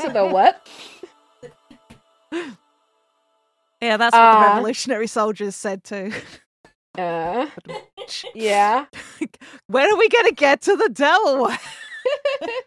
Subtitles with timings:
[0.00, 0.66] To the what?
[3.82, 6.12] Yeah, that's what Uh, the revolutionary soldiers said too.
[6.98, 7.46] Uh,
[8.34, 8.86] yeah.
[9.68, 11.56] when are we going to get to the Delaware?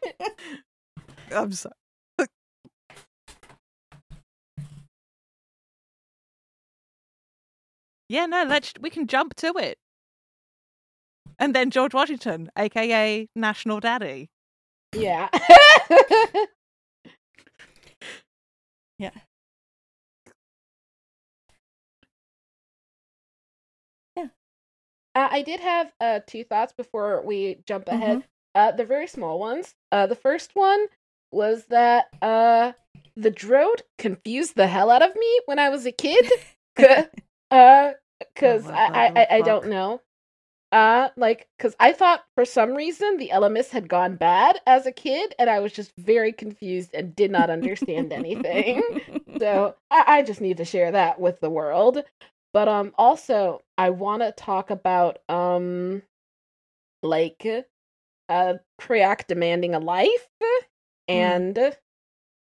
[1.31, 1.75] I'm sorry.
[8.09, 9.77] yeah, no, let's we can jump to it.
[11.39, 14.29] And then George Washington, aka National Daddy.
[14.95, 15.29] Yeah.
[24.15, 24.27] Yeah.
[25.15, 28.19] Uh, I did have uh, two thoughts before we jump ahead.
[28.55, 29.75] Uh, they're very small ones.
[29.91, 30.85] Uh, the first one
[31.31, 32.73] was that uh,
[33.15, 36.25] the drode confused the hell out of me when I was a kid.
[36.75, 37.07] Because
[37.51, 37.91] uh,
[38.35, 40.01] 'cause I, I, I, I don't know.
[40.73, 44.91] Uh, like, because I thought for some reason the Ellimist had gone bad as a
[44.91, 48.81] kid, and I was just very confused and did not understand anything.
[49.39, 52.03] so I, I just need to share that with the world.
[52.53, 56.01] But um also I wanna talk about um
[57.03, 57.45] like
[58.27, 60.27] uh Crayak demanding a life
[61.07, 61.55] and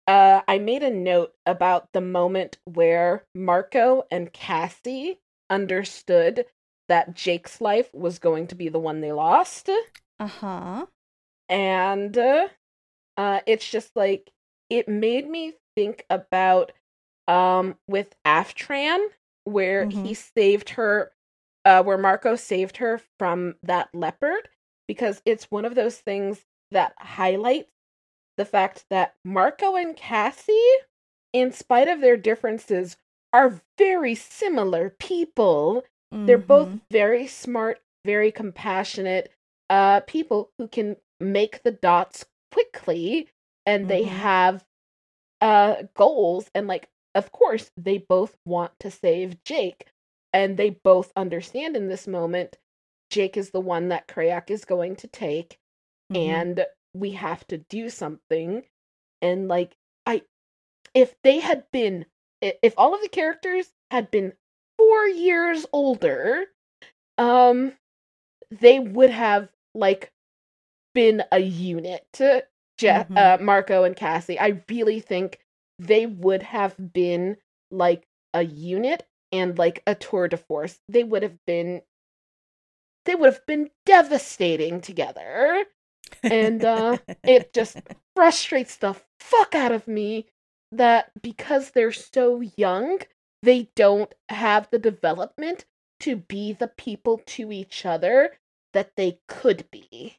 [0.08, 5.20] uh I made a note about the moment where Marco and Cassie
[5.52, 6.46] understood
[6.88, 9.70] that Jake's life was going to be the one they lost.
[10.20, 10.86] Uh huh.
[11.48, 12.48] and uh,
[13.18, 14.32] uh it's just like
[14.70, 16.72] it made me think about
[17.28, 19.08] um with Aftran
[19.44, 21.12] where he saved her
[21.66, 24.50] uh where Marco saved her from that leopard
[24.88, 27.70] because it's one of those things that highlights
[28.38, 30.74] the fact that Marco and Cassie
[31.34, 32.98] in spite of their differences
[33.34, 35.84] are very similar people
[36.26, 36.82] they're both Mhm.
[36.92, 39.32] very smart, very compassionate
[39.70, 43.30] uh people who can make the dots quickly
[43.66, 44.08] and they Mhm.
[44.08, 44.66] have
[45.42, 49.88] uh goals and like of course they both want to save Jake
[50.34, 52.58] and they both understand in this moment
[53.12, 55.60] Jake is the one that Crayak is going to take
[56.12, 56.18] Mhm.
[56.28, 58.66] and we have to do something
[59.22, 60.24] and like i
[60.94, 62.06] if they had been
[62.42, 64.34] if all of the characters had been
[64.78, 66.46] 4 years older
[67.18, 67.74] um
[68.52, 70.12] they would have like
[70.94, 72.06] been a unit
[72.78, 73.18] Je- Mhm.
[73.18, 75.40] uh, marco and cassie i really think
[75.80, 77.38] they would have been
[77.72, 81.82] like a unit and like a tour de force they would have been
[83.06, 85.66] they would have been devastating together
[86.30, 87.82] and uh it just
[88.16, 90.28] frustrates the fuck out of me
[90.72, 93.00] that because they're so young
[93.44, 95.66] they don't have the development
[96.00, 98.38] to be the people to each other
[98.74, 100.18] that they could be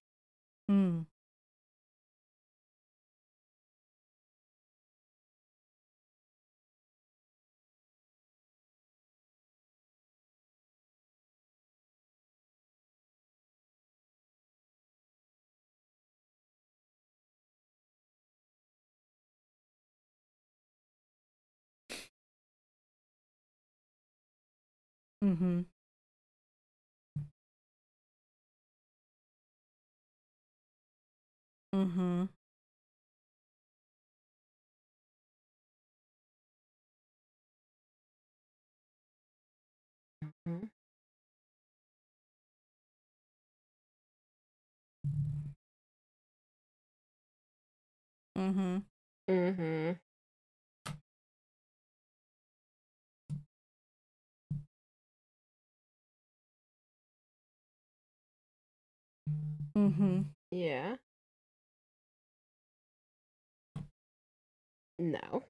[0.70, 1.06] Mm.
[25.22, 25.66] Mhm.
[31.72, 32.28] Mhm.
[40.22, 40.68] Mhm.
[45.04, 45.50] Mhm.
[48.36, 48.84] Mhm.
[49.28, 49.98] Mhm.
[64.98, 65.44] No.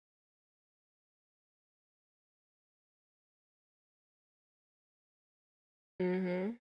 [6.00, 6.58] Mhm.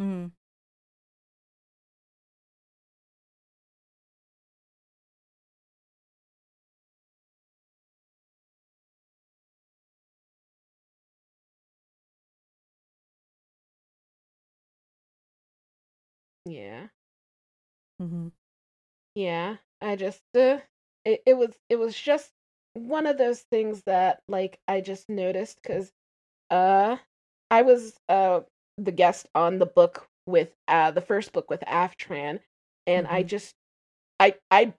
[0.00, 0.32] Mm.
[16.44, 16.88] Yeah.
[18.00, 18.32] Mhm.
[19.14, 19.58] Yeah.
[19.80, 20.60] I just uh,
[21.08, 22.30] it, it was it was just
[22.74, 25.90] one of those things that like I just noticed cuz
[26.50, 26.98] uh
[27.50, 28.40] I was uh
[28.76, 32.40] the guest on the book with uh the first book with Aftran
[32.86, 33.26] and I Mhm.
[33.28, 33.54] just
[34.20, 34.74] I I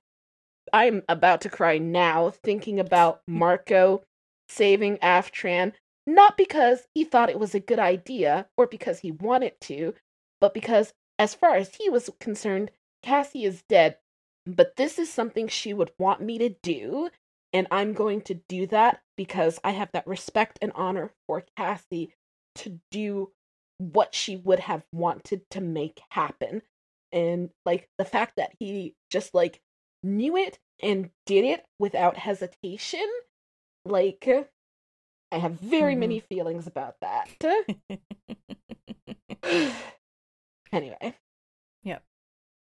[0.74, 4.04] I'm about to cry now thinking about Marco
[4.50, 5.74] saving Aftran
[6.08, 9.96] not because he thought it was a good idea or because he wanted to
[10.42, 12.72] but because as far as he was concerned
[13.04, 13.98] Cassie is dead
[14.56, 17.10] but this is something she would want me to do.
[17.52, 22.14] And I'm going to do that because I have that respect and honor for Cassie
[22.56, 23.32] to do
[23.80, 26.62] what she would have wanted to make happen.
[27.12, 29.62] And like the fact that he just like
[30.04, 33.06] knew it and did it without hesitation,
[33.84, 34.28] like
[35.32, 36.00] I have very Mhm.
[36.00, 37.30] many feelings about that.
[40.72, 41.16] anyway,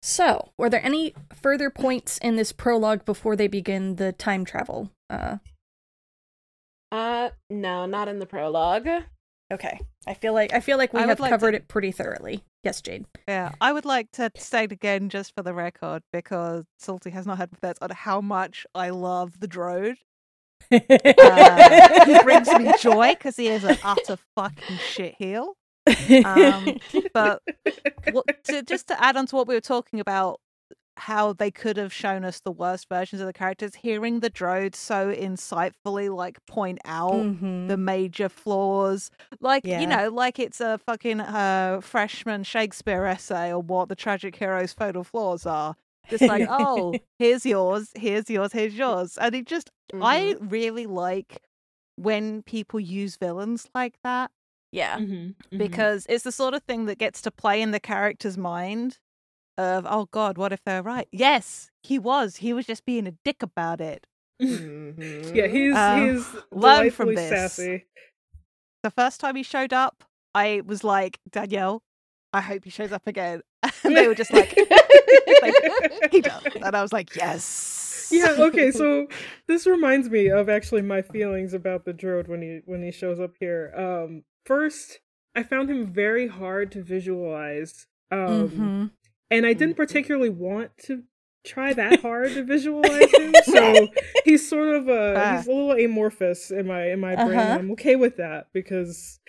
[0.05, 4.91] So, were there any further points in this prologue before they begin the time travel?
[5.09, 5.37] Uh,
[6.91, 8.87] uh no, not in the prologue.
[9.51, 9.79] okay.
[10.05, 12.43] I feel like I feel like we I have like to- covered it pretty thoroughly.
[12.61, 13.05] Yes, Jade.
[13.27, 17.39] Yeah, I would like to state again, just for the record, because Salty has not
[17.39, 19.97] heard my thoughts on how much I love the Drode.
[20.71, 25.53] Uh, he brings me joy because he is an utter fucking shitheel.
[26.23, 26.73] Um,
[27.13, 27.41] but
[28.05, 30.39] what, to, just to add on to what we were talking about,
[30.97, 34.75] how they could have shown us the worst versions of the characters, hearing the Drode
[34.75, 37.67] so insightfully like point out Mhm.
[37.67, 39.11] the major flaws,
[39.41, 39.79] like Yeah.
[39.81, 44.73] you know, like it's a fucking uh, freshman Shakespeare essay on what the tragic hero's
[44.73, 45.75] fatal flaws are.
[46.09, 50.39] Just like, oh, here's yours, here's yours, here's yours, and it just I Mhm.
[50.39, 51.41] really like
[51.95, 54.31] when people use villains like that
[54.75, 54.97] yeah.
[54.99, 55.57] Mm-hmm.
[55.57, 58.99] because it's the sort of thing that gets to play in the character's mind
[59.57, 63.13] of oh god what if they're right yes he was he was just being a
[63.23, 64.05] dick about it
[64.41, 65.33] Mhm.
[65.33, 67.29] Yeah, he's Um, he's learn from this.
[67.29, 67.85] sassy.
[68.83, 71.81] the first time he showed up i was like danielle
[72.33, 73.41] i hope he shows up again
[73.85, 74.53] and they were just like
[75.41, 75.55] like
[76.11, 77.81] he does and i was like yes
[78.11, 79.07] Yeah, okay, so
[79.47, 83.19] this reminds me of actually my feelings about the Drode when he when he shows
[83.19, 83.73] up here.
[83.75, 84.99] Um first,
[85.35, 87.87] I found him very hard to visualize.
[88.11, 88.91] Um Mhm.
[89.31, 91.03] and I didn't particularly want to
[91.43, 93.33] try that hard to visualize him.
[93.45, 93.87] So
[94.23, 95.37] he's sort of a Ah.
[95.37, 97.37] he's a little amorphous in my in my brain.
[97.39, 97.57] Uh-huh.
[97.59, 99.19] I'm okay with that because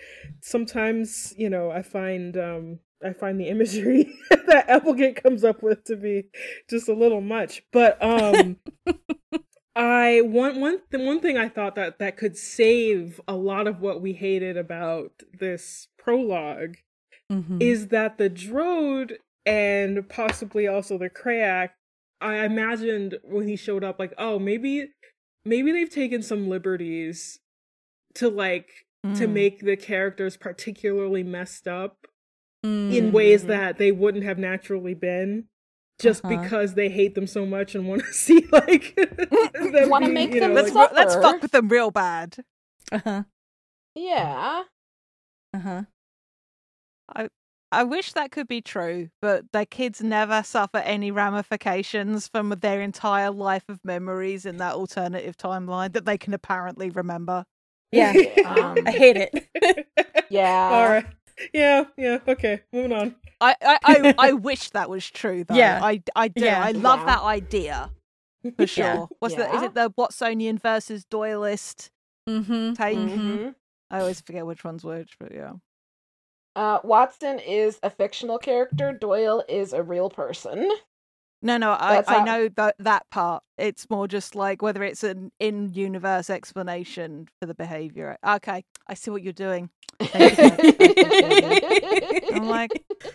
[0.41, 4.11] sometimes, you know, I find um I find the imagery
[4.47, 6.29] that Applegate comes up with to be
[6.69, 7.63] just a little much.
[7.71, 8.57] But um
[9.77, 13.79] I one one the one thing I thought that that could save a lot of
[13.79, 16.77] what we hated about this prologue
[17.31, 17.61] Mhm.
[17.61, 21.69] is that the Drode and possibly also the Crayak,
[22.19, 24.93] I imagined when he showed up, like, oh, maybe
[25.45, 27.39] maybe they've taken some liberties
[28.15, 29.31] to like to Mm.
[29.33, 32.07] make the characters particularly messed up
[32.63, 33.11] in Mm.
[33.11, 35.47] ways that they wouldn't have naturally been.
[35.99, 36.41] Just Uh-huh.
[36.41, 38.95] because they hate them so much and want to see like
[39.53, 40.95] them Wanna make you them know, let's, like- suffer.
[40.95, 42.37] let's fuck with them real bad
[42.91, 43.23] Uh-huh.
[43.95, 44.63] yeah.
[45.55, 45.83] Uh-huh.
[47.69, 52.79] I wish that could be true, but their kids never suffer any ramifications from their
[52.81, 57.43] entire life of memories in that alternative timeline that they can apparently remember.
[57.91, 58.13] Yeah.
[58.45, 59.87] Um, I hate it.
[60.29, 60.69] Yeah.
[60.71, 61.05] All right.
[61.53, 62.61] Yeah, yeah, okay.
[62.71, 63.15] Moving on.
[63.39, 65.55] I I, I, I wish that was true though.
[65.55, 65.79] Yeah.
[65.83, 66.43] I, I do.
[66.45, 66.63] Yeah.
[66.63, 67.05] I love Yeah.
[67.05, 67.91] that idea
[68.57, 68.83] for sure.
[68.85, 69.05] Yeah.
[69.19, 71.89] What's the is it the Watsonian versus Doyleist
[72.27, 72.73] mm-hmm.
[72.73, 72.97] take?
[72.97, 73.55] Mhm.
[73.89, 75.53] I always forget which one's which, but yeah.
[76.55, 78.91] Uh, Watson is a fictional character.
[78.91, 80.69] Doyle is a real person.
[81.41, 83.43] No, no, I, I know that that part.
[83.57, 88.17] It's more just like whether it's an in-universe explanation for the behavior.
[88.27, 89.69] Okay, I see what you're doing.
[89.99, 90.07] You.
[92.33, 92.71] I'm like,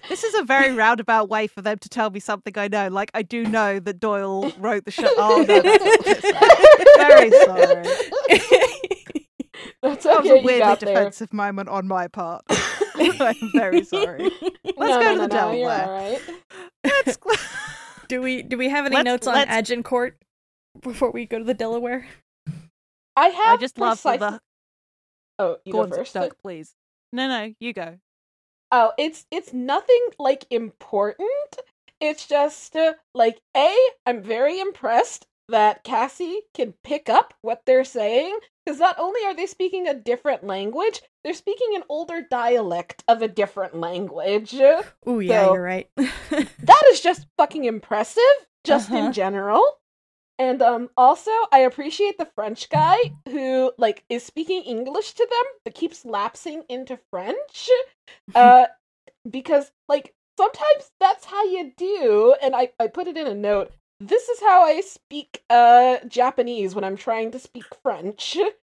[0.08, 2.88] this is a very roundabout way for them to tell me something I know.
[2.88, 5.08] Like, I do know that Doyle wrote the show.
[5.16, 6.86] Oh no, that's not what it said.
[6.96, 7.84] very sorry.
[9.82, 10.94] That's That was a weirdly got there.
[10.94, 12.42] defensive moment on my part.
[12.94, 14.30] I'm very sorry.
[14.64, 15.88] Let's no, go no, to the no, Delaware.
[15.88, 16.20] right.
[16.84, 17.18] Let's-
[18.12, 20.18] Do we do we have any Let's- notes on let's- Agincourt
[20.82, 22.06] before we go to the Delaware?
[23.16, 23.54] I have.
[23.54, 24.38] I just love the
[25.38, 26.12] Oh, you Go go on, first.
[26.12, 26.74] Doug, please.
[27.14, 27.98] No, no, you go.
[28.70, 31.56] Oh, it's it's nothing like important.
[32.02, 33.74] It's just uh, like a.
[34.04, 39.34] I'm very impressed that Cassie can pick up what they're saying because not only are
[39.34, 44.54] they speaking a different language, they're speaking an older dialect of a different language.
[45.06, 45.88] Oh yeah, So- you're right.
[45.96, 48.22] that is just fucking impressive
[48.64, 49.06] just Uh-huh.
[49.06, 49.62] in general
[50.38, 52.96] and um also i appreciate the french guy
[53.28, 57.68] who like is speaking english to them but keeps lapsing into french
[58.34, 58.64] uh
[59.28, 63.72] because like sometimes that's how you do and i i put it in a note
[64.06, 68.38] this is how i speak uh japanese when i'm trying to speak french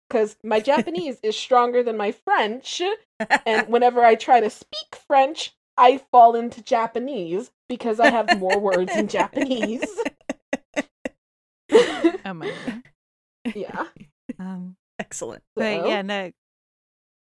[0.09, 2.81] because my japanese is stronger than my french
[3.45, 8.59] and whenever I try to speak French, I fall into Japanese because I have more
[8.59, 9.83] words in Japanese.
[12.25, 12.83] Amazing.
[13.55, 13.85] yeah.
[14.39, 15.43] Um, Excellent.
[15.55, 16.31] but yeah, no.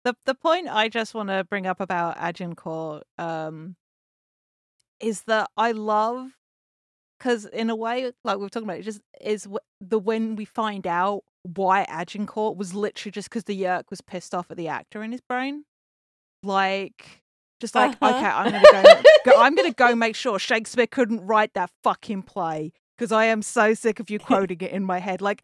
[0.03, 3.75] The the point I just want to bring up about Agincourt um,
[4.99, 6.31] is that I love
[7.21, 9.47] because in a way, like we were talking about, it just is
[9.79, 14.33] the when we find out why Agincourt was literally just because the Yeerk was pissed
[14.33, 15.65] off at the actor in his brain,
[16.41, 17.21] like
[17.59, 18.17] just like Uh-huh.
[18.17, 22.23] okay, I'm gonna go, go, I'm gonna go make sure Shakespeare couldn't write that fucking
[22.23, 25.43] play because I am so sick of you quoting it in my head, like.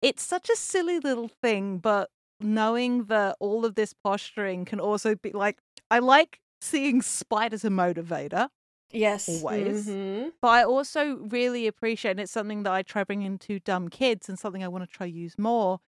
[0.00, 2.08] It's such a silly little thing, but
[2.40, 5.58] knowing that all of this posturing can also be like
[5.90, 8.48] I like seeing spite as a motivator
[8.92, 9.28] Yes.
[9.28, 9.86] always.
[9.86, 10.32] Mhm.
[10.42, 14.28] But I also really appreciate, and it's something that I try bringing to dumb kids
[14.28, 15.80] and something I want to try use more,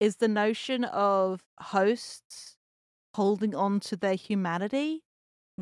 [0.00, 2.56] is the notion of hosts
[3.16, 5.04] holding on to their humanity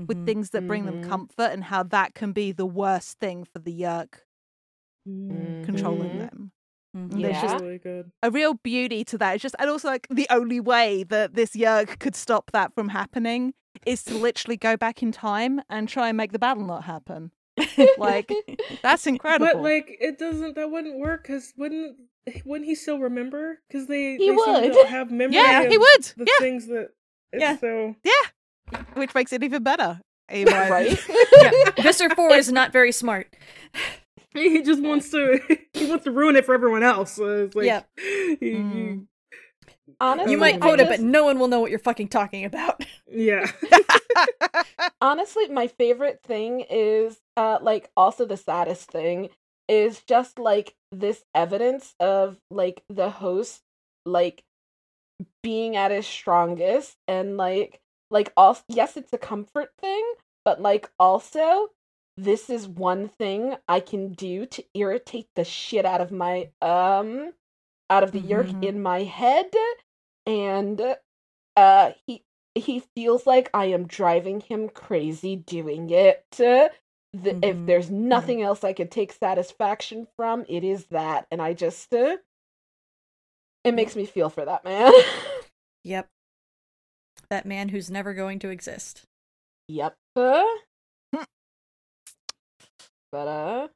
[0.08, 0.26] with Mhm.
[0.26, 1.02] things that bring them Mhm.
[1.02, 4.26] comfort and how that can be the worst thing for the yeerk
[5.62, 6.18] controlling Mhm.
[6.18, 6.52] them.
[6.96, 7.10] Mhm.
[7.12, 7.42] And there's Yeah.
[7.42, 7.80] just really
[8.22, 9.34] a real beauty to that.
[9.34, 12.88] It's just, and also like the only way that this yeerk could stop that from
[12.90, 13.54] happening
[13.86, 17.30] is to literally go back in time and try and make the battle not happen.
[17.98, 18.30] Like,
[18.82, 19.46] That's incredible.
[19.46, 20.54] But like, it doesn't.
[20.56, 21.96] That wouldn't work because wouldn't
[22.44, 23.58] wouldn't he still remember?
[23.68, 24.72] Because they He they seem would.
[24.72, 25.36] to have memory.
[25.36, 26.02] yeah, of he would.
[26.16, 26.88] The Yeah, things that.
[27.36, 27.56] Yeah.
[27.58, 30.00] So yeah, which makes it even better.
[30.28, 30.92] in my right?
[30.92, 31.24] opinion.
[31.76, 31.82] yeah.
[31.82, 33.26] Visser 4 is not very smart.
[34.32, 35.40] he just wants to.
[35.74, 37.12] He wants to ruin it for everyone else.
[37.12, 37.82] So it's like, Yeah.
[37.98, 39.06] he- he- Mm.
[40.02, 42.44] Honestly, You might I quote it, but no one will know what you're fucking talking
[42.44, 42.84] about.
[43.10, 43.50] yeah.
[45.00, 49.28] honestly my favorite thing is uh like also the saddest thing
[49.68, 53.62] is just like this evidence of like the host
[54.04, 54.42] like
[55.42, 57.80] being at his strongest and like
[58.10, 60.04] like also yes it's a comfort thing
[60.44, 61.68] but like also
[62.16, 67.32] this is one thing i can do to irritate the shit out of my um
[67.90, 68.64] out of the yeerk Mhm.
[68.68, 69.50] in my head
[70.26, 70.96] and
[71.56, 72.24] uh he
[72.54, 76.24] he feels like I am driving him crazy doing it.
[76.38, 76.68] Uh,
[77.14, 77.66] the, If Mhm.
[77.66, 82.18] there's nothing else I could take satisfaction from, it is that, and I just uh,
[83.64, 84.92] it makes me feel for that man.
[85.84, 86.08] Yep.
[87.30, 89.02] That man who's never going to exist.
[89.68, 89.96] yep.
[90.14, 90.44] Uh,
[93.10, 93.68] but uh,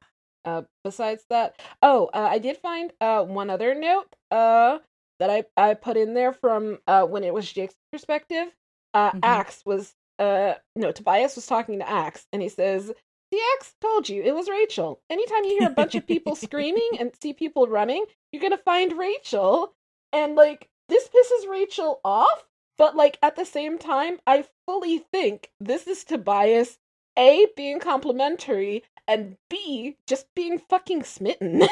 [0.45, 4.79] uh, besides that, oh, uh, I did find uh one other note uh
[5.19, 8.47] that I I put in there from uh when it was Jake's perspective.
[8.93, 9.19] Uh, Mhm.
[9.23, 12.91] Ax was uh no Tobias was talking to Ax, and he says.
[13.29, 15.01] The Ax told you it was Rachel.
[15.09, 18.97] Anytime you hear a bunch of people screaming and see people running, you're gonna find
[18.97, 19.73] Rachel.
[20.13, 22.45] And like this pisses Rachel off,
[22.77, 26.79] but like at the same time, I fully think this is Tobias
[27.19, 31.63] A being complimentary and B just being fucking smitten.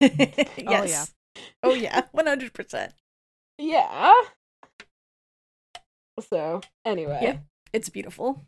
[0.00, 0.48] yes.
[0.66, 1.04] Oh yeah.
[1.62, 2.92] One hundred percent.
[3.58, 4.12] yeah.
[6.28, 7.18] So anyway.
[7.22, 7.44] Yep.
[7.72, 8.42] It's beautiful.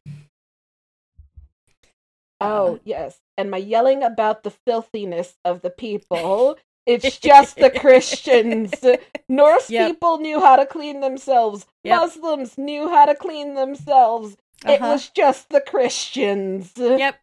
[2.41, 3.19] Oh yes.
[3.39, 6.59] And my yelling about the filthiness of the people.
[6.85, 8.73] It's just the Christians.
[9.29, 9.87] Norse Yep.
[9.93, 11.65] people knew how to clean themselves.
[11.85, 12.01] Yep.
[12.01, 14.37] Muslims knew how to clean themselves.
[14.67, 14.95] It Uh-huh.
[14.95, 16.73] was just the Christians.
[16.77, 17.15] Yep.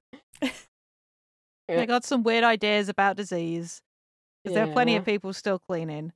[1.67, 3.81] I got some weird ideas about disease.
[4.43, 6.13] Because there are plenty of people still cleaning.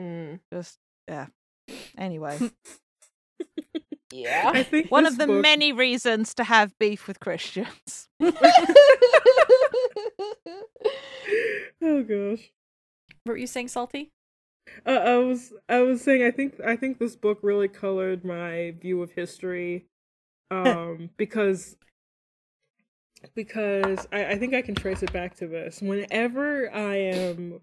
[0.00, 1.26] Mm, Just yeah.
[1.98, 2.38] Anyway,
[4.12, 4.50] yeah.
[4.54, 8.08] I think one of the book- many reasons to have beef with Christians.
[11.82, 12.50] Oh gosh.
[13.24, 14.10] What were you saying, Salty?
[14.84, 18.74] Uh, I was I was saying I think I think this book really colored my
[18.80, 19.86] view of history,
[20.50, 21.76] um, because
[23.34, 25.80] because I, I think I can trace it back to this.
[25.80, 27.60] Whenever I am,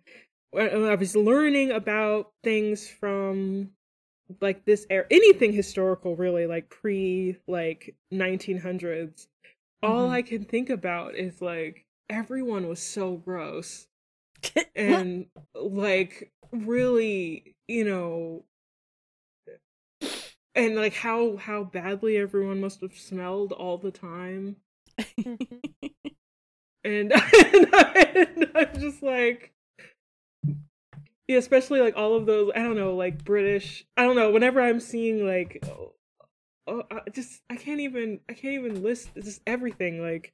[0.58, 3.72] I was learning about things from
[4.42, 9.28] like this era, anything historical really, like pre like 1900s,
[9.82, 10.12] all Mhm.
[10.12, 13.88] I can think about is like everyone was so gross
[14.76, 18.46] and like really you know
[20.56, 24.58] and like how how badly everyone must have smelled all the time
[25.00, 25.34] Mm-hmm.
[26.84, 29.54] and, and, I, am just like
[31.28, 34.62] yeah especially like all of those i don't know like british i don't know whenever
[34.62, 35.94] i'm seeing like oh,
[36.68, 40.34] oh, I just i can't even i can't even list just everything like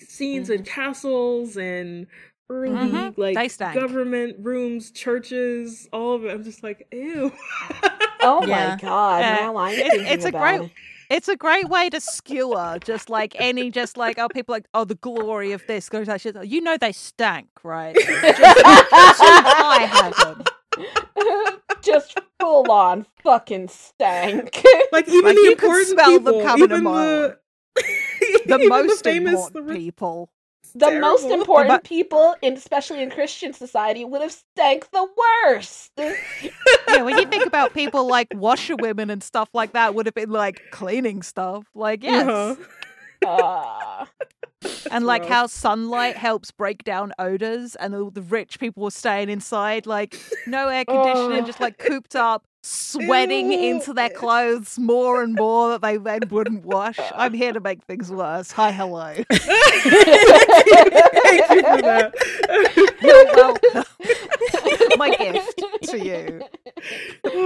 [0.00, 0.74] scenes and mm-hmm.
[0.74, 2.06] castles and
[2.48, 3.18] early Mhm.
[3.18, 3.78] Like stank.
[3.78, 7.32] government rooms churches all of it i'm just like ew
[8.20, 8.70] oh Yeah.
[8.70, 9.20] my god!
[9.20, 9.36] Yeah.
[9.36, 10.76] Now I'm It's- it's a about great- it.
[11.10, 14.84] It's a great way to skewer just like any, just like, oh, people like, oh,
[14.84, 16.20] the glory of this goes out.
[16.20, 16.36] shit.
[16.44, 17.94] You know they stank, right?
[18.06, 20.50] Just, just I haven't.
[21.82, 24.62] just full on fucking stank.
[24.92, 27.38] Like even Like, the you could important smell them people, coming a even mile the
[28.46, 30.30] The even most the famous, important the rich- people.
[30.78, 35.06] The most important But- people, in, especially in Christian society, would have stank the
[35.44, 35.92] worst.
[36.88, 40.30] Yeah, when you think about people like washerwomen and stuff like that, would have been
[40.30, 41.64] like cleaning stuff.
[41.74, 42.56] Like, yes.
[43.24, 44.06] Uh-huh.
[44.90, 45.32] And like Gross.
[45.32, 50.18] how sunlight helps break down odors and all the rich people were staying inside like
[50.46, 51.46] no air conditioning Oh.
[51.46, 53.76] just like cooped up sweating Ew.
[53.76, 57.84] into their clothes more and more that they then wouldn't wash i'm here to make
[57.84, 59.84] things worse hi hello Thank
[61.50, 62.12] you for that.
[63.00, 63.84] you're welcome
[64.98, 66.42] my gift to you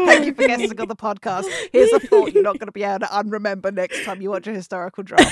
[0.06, 2.82] thank you for guesting on the podcast here's a thought you're not going to be
[2.82, 5.30] able to unremember next time you watch a historical drama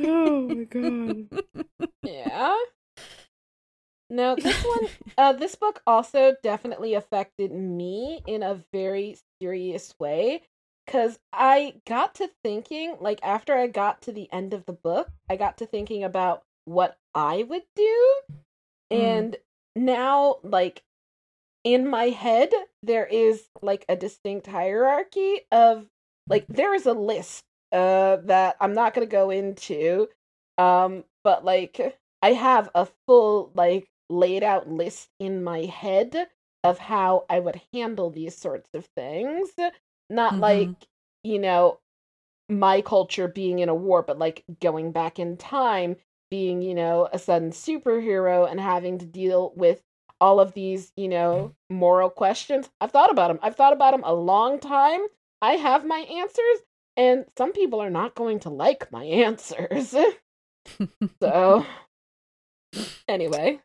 [0.00, 1.26] oh my god.
[2.02, 2.56] yeah.
[4.10, 10.42] No, this one, uh, this book also definitely affected me in a very serious way.
[10.86, 15.08] Cause I got to thinking, like, after I got to the end of the book,
[15.28, 18.14] I got to thinking about what I would do.
[18.90, 18.98] Mm.
[19.02, 19.36] And
[19.76, 20.82] now, like,
[21.62, 22.50] in my head,
[22.82, 25.86] there is like a distinct hierarchy of,
[26.26, 30.08] like, there is a list uh, that I'm not going to go into.
[30.56, 36.28] Um, but like, I have a full, like, laid out list in my head
[36.64, 39.50] of how I would handle these sorts of things.
[40.10, 40.40] Not Mhm.
[40.40, 40.88] like,
[41.22, 41.80] you know,
[42.48, 45.96] my culture being in a war, but like going back in time,
[46.30, 49.82] being, you know, a sudden superhero and having to deal with
[50.20, 52.68] all of these, you know, moral questions.
[52.80, 53.38] I've thought about them.
[53.42, 55.00] I've thought about them a long time.
[55.40, 56.58] I have my answers,
[56.96, 59.94] and some people are not going to like my answers.
[61.22, 61.64] so,
[63.06, 63.60] anyway,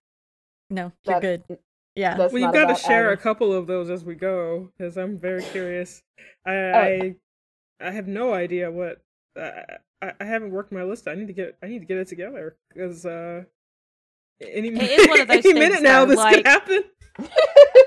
[0.69, 1.57] no, you're that's, good.
[1.95, 2.15] Yeah.
[2.17, 4.71] That's Well, you've not got to about share a couple of those as we go,
[4.77, 6.01] because I'm very curious.
[6.45, 6.73] I Oh.
[6.79, 7.15] I,
[7.81, 9.01] I have no idea what.
[9.37, 9.63] I,
[10.01, 11.07] I I haven't worked my list.
[11.07, 13.43] I need to get I need to get it together because uh,
[14.41, 16.83] any It is one of those any minute things, now though, this like- could happen.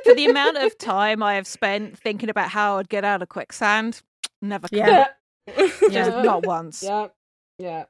[0.05, 3.29] for the amount of time I have spent thinking about how I'd get out of
[3.29, 4.03] quicksand,
[4.41, 4.79] never could.
[4.79, 5.07] Yeah.
[5.57, 6.23] Just Yeah.
[6.23, 6.83] not once.
[6.83, 7.09] Yeah,
[7.59, 7.85] yeah.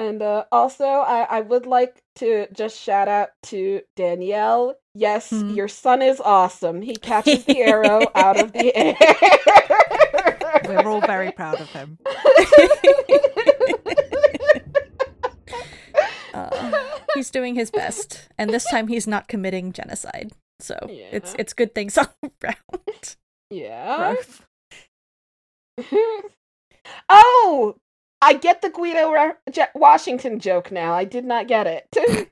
[0.00, 4.76] And uh, also, I, I would like to just shout out to Danielle.
[4.94, 5.50] Yes, Hmm.
[5.50, 6.80] your son is awesome.
[6.80, 8.96] He catches the arrow out of the air.
[10.66, 11.98] We're all very proud of him.
[16.32, 20.30] Uh, he's doing his best, and this time he's not committing genocide.
[20.60, 21.40] So it's Yeah.
[21.40, 22.06] it's good things all
[22.42, 23.16] around.
[23.50, 24.14] yeah.
[27.08, 27.74] Oh,
[28.22, 30.92] I get the Guido Ra- Je- Washington joke now.
[30.92, 31.88] I did not get it.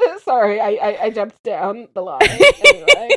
[0.24, 2.20] Sorry, I, I, I jumped down the line.
[2.22, 3.10] Anyway.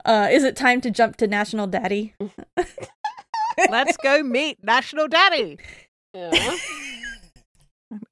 [0.04, 2.14] uh, is it time to jump to National Daddy?
[3.70, 5.58] Let's go meet National Daddy.
[6.14, 6.56] Yeah.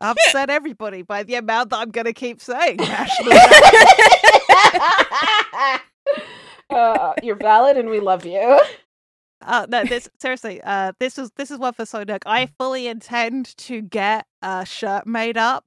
[0.01, 3.57] Upset everybody by the amount that I'm going to keep saying National Daddy.
[6.71, 8.61] uh, you're valid and we love you.
[9.42, 10.61] Uh, no, this seriously.
[10.62, 12.22] Uh, this is this is one for Sonic.
[12.27, 15.64] I fully intend to get a shirt made up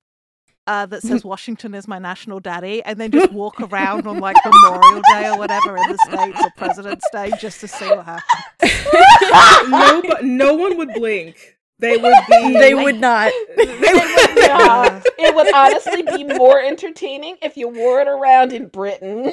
[0.67, 4.35] uh, that says Washington is my national daddy, and then just walk around on like
[4.45, 8.29] Memorial Day or whatever in the states or President's Day just to see what happens.
[9.69, 11.57] no, but no one would blink.
[11.79, 12.53] They would be.
[12.53, 13.31] They would not.
[13.55, 15.01] They would, Yeah.
[15.17, 19.31] it would honestly be more entertaining if you wore it around in Britain.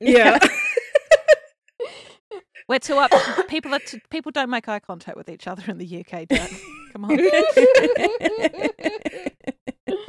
[0.00, 0.38] yeah.
[2.68, 3.10] We're too up.
[3.48, 6.28] People are t- people don't make eye contact with each other in the UK.
[6.30, 6.50] Jack.
[6.92, 7.18] Come on.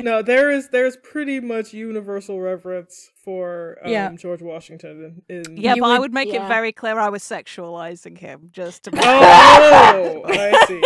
[0.01, 4.11] No, there is there's pretty much universal reverence for um, Yeah.
[4.13, 5.21] George Washington.
[5.29, 6.45] In, in Yeah, You but I would- would make yeah.
[6.45, 8.91] it very clear I was sexualizing him just to.
[8.91, 10.81] Make Oh, I see.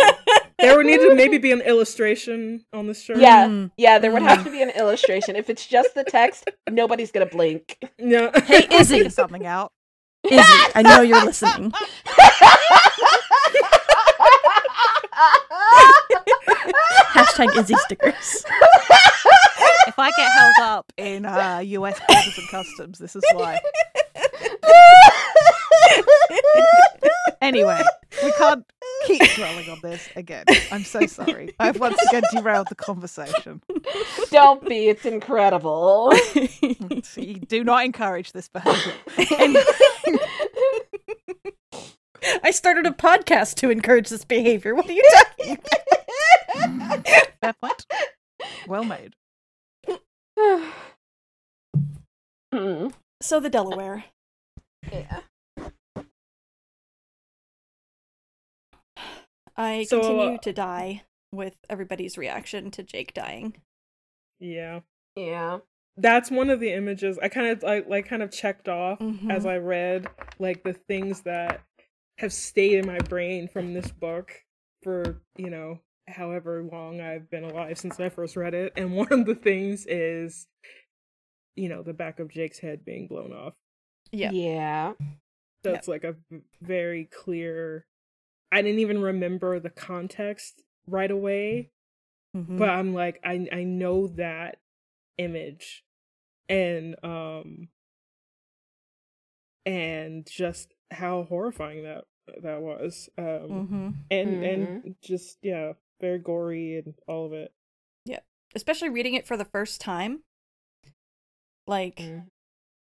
[0.58, 3.18] There would need to maybe be an illustration on the shirt.
[3.18, 3.46] Yeah.
[3.48, 3.70] Mm.
[3.76, 5.36] Yeah, there would have to be an illustration.
[5.36, 7.78] If it's just the text, nobody's gonna blink.
[7.98, 8.30] Yeah.
[8.42, 9.72] Hey, Izzy, something out.
[10.24, 10.42] Izzy,
[10.74, 11.72] I know you're listening.
[17.12, 18.44] Hashtag Izzy stickers.
[19.86, 22.00] If I get held up in uh, U.S.
[22.08, 23.60] And Customs, this is why.
[27.40, 27.80] Anyway,
[28.22, 28.64] we can't
[29.06, 30.44] keep keep dwelling on this again.
[30.72, 31.54] I'm so sorry.
[31.58, 33.60] I've once again derailed the conversation.
[34.30, 34.88] Don't be.
[34.88, 36.12] It's incredible.
[37.02, 38.92] So you do not encourage this behavior.
[42.42, 44.74] I started a podcast to encourage this behavior.
[44.74, 45.58] What are you talking
[46.54, 47.06] about?
[47.40, 47.86] Fair point.
[48.66, 49.14] Well made.
[52.52, 52.88] Hmm.
[53.20, 54.04] So the Delaware.
[54.92, 55.20] yeah.
[59.56, 63.56] I So, continue uh, to die with everybody's reaction to Jake dying.
[64.40, 64.80] Yeah.
[65.16, 65.58] Yeah.
[65.96, 69.30] That's one of the images I kind of like like kind of checked off Mhm.
[69.30, 70.06] as I read
[70.38, 71.60] like the things that
[72.18, 74.32] have stayed in my brain from this book
[74.82, 78.72] for, you know, however long I've been alive since I first read it.
[78.76, 80.46] And one of the things is
[81.56, 83.54] you know, the back of Jake's head being blown off.
[84.10, 84.32] Yeah.
[84.32, 84.94] Yeah.
[85.62, 86.16] That's like a
[86.60, 87.86] very clear
[88.54, 91.70] I didn't even remember the context right away,
[92.34, 92.56] Mhm.
[92.58, 94.60] but I'm like I I know that
[95.18, 95.84] image
[96.48, 97.68] and um
[99.66, 102.04] and just how horrifying that
[102.42, 103.94] that was um Mhm.
[104.10, 107.52] and and just yeah very gory and all of it
[108.04, 108.20] Yeah,
[108.54, 110.22] Especially reading it for the first time.
[111.66, 112.28] Like, Mm.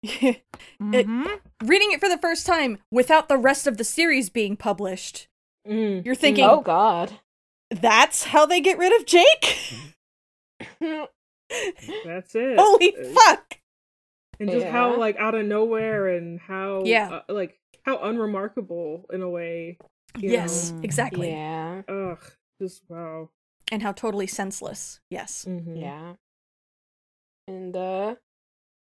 [0.81, 1.41] Mhm.
[1.65, 5.29] reading it for the first time without the rest of the series being published.
[5.69, 7.13] Mm, You're thinking, Oh God.
[7.71, 9.73] that's how they get rid of Jake?
[12.05, 13.59] that's it Holy Uh, fuck!
[14.41, 17.21] and just how like out of nowhere and how Yeah.
[17.29, 19.79] uh, like how unremarkable in a way
[20.19, 20.81] you Yes, know.
[20.83, 21.31] exactly.
[21.31, 21.83] yeah.
[21.89, 22.19] ugh
[22.61, 23.31] just wow
[23.71, 25.01] And how totally senseless.
[25.11, 25.45] Yes.
[25.49, 25.81] Mhm.
[25.81, 26.15] Yeah.
[27.49, 28.15] And uh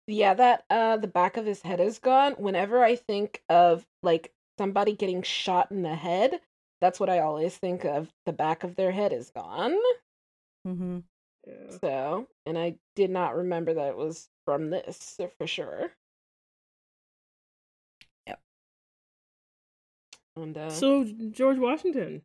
[0.08, 2.34] yeah, that uh the back of his head is gone.
[2.34, 6.40] Whenever I think of like somebody getting shot in the head,
[6.84, 8.10] that's what I always think of.
[8.26, 9.74] The back of their head is gone.
[10.68, 11.00] Mm-hmm.
[11.48, 11.78] yeah.
[11.82, 15.92] So, and I did not remember that it was from this for sure.
[18.28, 18.40] Yep.
[20.36, 22.22] And uh so George Washington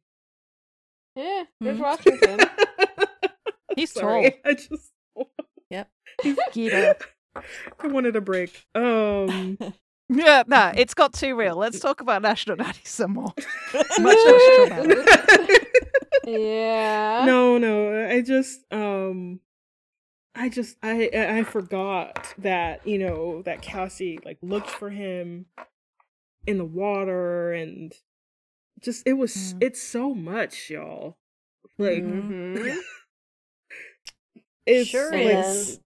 [1.15, 1.81] yeah, George Mhm.
[1.81, 2.41] Washington.
[3.77, 4.41] He's Sorry, tall.
[4.45, 4.93] I just
[5.71, 5.89] Yep.
[6.23, 6.97] He's Gita.
[7.81, 8.67] I wanted a break.
[8.75, 9.59] Um,
[10.11, 11.57] Yeah, no, it's got too real.
[11.57, 13.35] Let's talk about National Nanny some more.
[13.75, 15.69] Much less traumatic.
[16.27, 17.25] yeah.
[17.27, 19.41] no, no, I just, um,
[20.35, 25.47] I just, I, I I forgot that you know that Cassie like looked for him
[26.47, 27.93] in the water and
[28.81, 29.59] just it was Mm.
[29.63, 31.19] it's so much, y'all.
[31.77, 32.79] Like Mhm.
[34.67, 35.81] it's Sure like, is.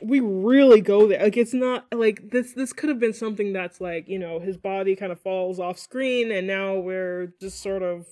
[0.00, 3.80] We really go there like it's not like this this could have been something that's
[3.80, 7.82] like you know his body kind of falls off screen and now we're just sort
[7.82, 8.06] of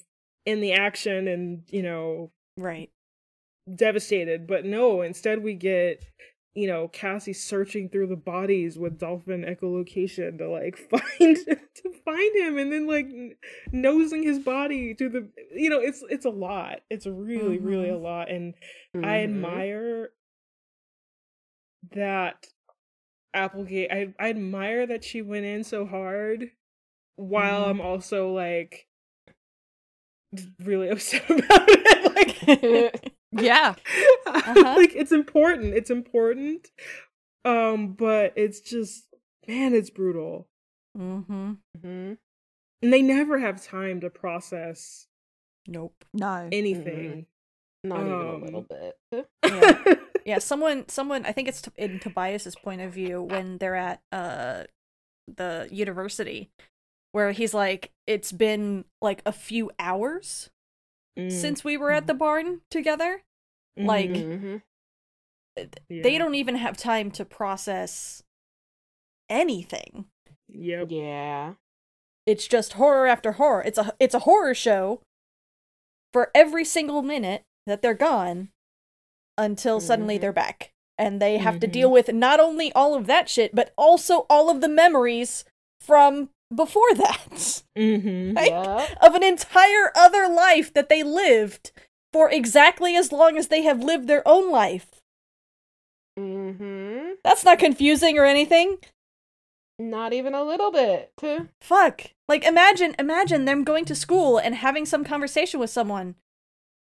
[0.45, 2.91] in the action and you know Right.
[3.75, 6.03] devastated but no instead we get
[6.55, 12.37] you know cassie searching through the bodies with dolphin echolocation to like find to find
[12.37, 13.35] him and then like n-
[13.73, 17.99] nosing his body to the you know it's it's a lot it's really really a
[17.99, 18.55] lot and
[18.95, 19.25] I Mhm.
[19.25, 20.11] admire
[21.93, 22.47] that
[23.35, 23.91] Applegate.
[23.93, 26.51] I, I admire that she went in so hard,
[27.17, 27.69] while Mhm.
[27.71, 28.87] I'm also like
[30.63, 32.15] really upset about it.
[32.95, 33.75] Like, Yeah.
[34.27, 34.75] Uh-huh.
[34.77, 35.75] like it's important.
[35.75, 36.69] It's important.
[37.45, 39.05] Um, but it's just
[39.47, 40.49] man, it's brutal,
[40.99, 41.53] Mm-hmm.
[41.79, 42.13] mm-hmm.
[42.83, 45.07] and they never have time to process
[45.69, 46.05] Nope.
[46.15, 46.49] No.
[46.53, 47.27] anything.
[47.85, 49.27] Not even a Um, little bit.
[49.45, 49.95] Yeah.
[50.27, 54.01] Yeah, someone someone I think it's t- in Tobias's point of view when they're at
[54.13, 54.65] uh
[55.27, 56.51] the university
[57.13, 60.51] where he's like it's been like a few hours
[61.19, 63.23] Mm, since we were at the barn together.
[63.79, 64.63] like- mhm,
[65.57, 65.71] Mhm.
[65.89, 66.19] They yeah.
[66.19, 68.23] don't even have time to process
[69.31, 70.07] anything.
[70.49, 70.89] Yep.
[70.91, 71.55] Yeah.
[72.27, 73.63] It's just horror after horror.
[73.65, 75.01] It's a it's a horror show
[76.13, 78.51] for every single minute that they're gone
[79.39, 80.21] until suddenly Mhm.
[80.21, 80.71] they're back.
[80.99, 81.73] And they have to Mhm.
[81.73, 85.45] deal with not only all of that shit, but also all of the memories
[85.81, 87.63] from before that.
[87.77, 88.33] Mm-hmm.
[88.37, 88.95] Like, Yeah.
[89.03, 91.73] of an entire other life that they lived
[92.13, 94.87] for exactly as long as they have lived their own life.
[96.19, 97.17] Mhm.
[97.23, 98.79] That's not confusing or anything.
[99.79, 101.13] Not even a little bit.
[101.61, 102.05] Fuck.
[102.29, 106.15] Like imagine imagine them going to school and having some conversation with someone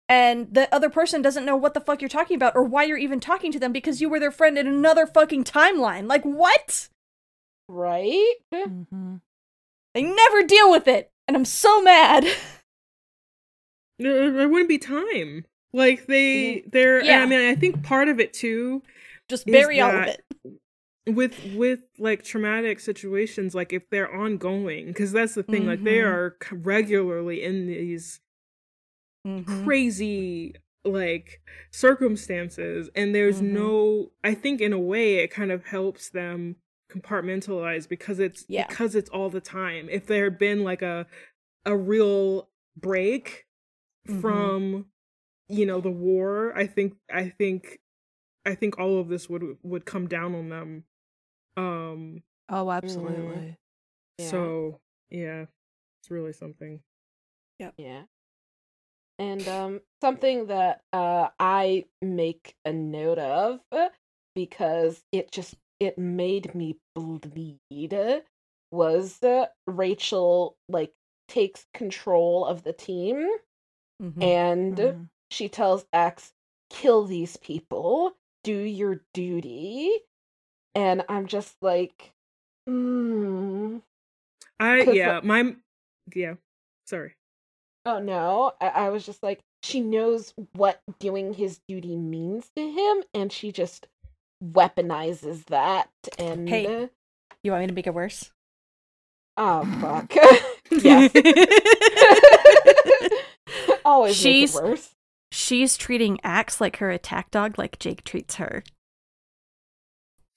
[0.08, 2.96] and the other person doesn't know what the fuck you're talking about or why you're
[2.96, 6.08] even talking to them because you were their friend in another fucking timeline.
[6.08, 6.88] Like what?
[7.68, 8.34] Right?
[8.54, 9.20] Mhm.
[9.94, 12.24] They never deal with it and I'm so mad.
[13.98, 15.44] there, there wouldn't be time.
[15.72, 17.02] Like they, they're.
[17.04, 17.20] Yeah.
[17.22, 18.82] I mean, I think part of it too
[19.28, 20.24] Just bury all of it.
[21.06, 25.98] with with like traumatic situations like if they're ongoing because that's the thing like they
[25.98, 26.06] Mhm.
[26.06, 28.20] are regularly in these
[29.26, 29.64] Mhm.
[29.64, 30.54] crazy
[30.84, 31.40] like
[31.72, 33.52] circumstances and there's Mhm.
[33.52, 36.56] no i think in a way it kind of helps them
[36.90, 38.66] compartmentalize because it's Yeah.
[38.68, 41.06] because it's all the time if there had been like a
[41.66, 43.46] a real break
[44.08, 44.20] Mhm.
[44.20, 44.90] from
[45.48, 47.80] you know the war i think i think
[48.46, 50.84] i think all of this would would come down on them
[51.56, 53.58] um Oh, absolutely.
[54.18, 54.30] Yeah.
[54.30, 55.46] so yeah
[56.00, 56.82] it's really something
[57.58, 58.04] Yeah.
[59.18, 63.88] And um something that uh I make a note of uh,
[64.34, 68.22] because it just it made me bleed
[68.72, 70.92] was uh, Rachel like
[71.28, 73.28] takes control of the team
[74.02, 74.22] Mhm.
[74.22, 75.08] and Mhm.
[75.30, 76.32] she tells Ax
[76.70, 78.12] kill these people,
[78.44, 79.92] do your duty.
[80.74, 82.12] And I'm just like
[82.68, 83.82] mm.
[84.60, 85.56] i yeah like- my
[86.14, 86.34] yeah
[86.86, 87.14] sorry
[87.88, 92.70] Oh no, I, I was just like, she knows what doing his duty means to
[92.70, 93.86] him, and she just
[94.44, 95.88] weaponizes that.
[96.18, 96.66] And Hey.
[96.66, 96.86] Uh
[97.42, 98.30] you want me to make it worse?
[99.36, 100.12] oh fuck,
[100.70, 101.12] yes,
[103.84, 104.90] always She's- make it worse.
[105.30, 108.64] She's treating Ax like her attack dog, like Jake treats her.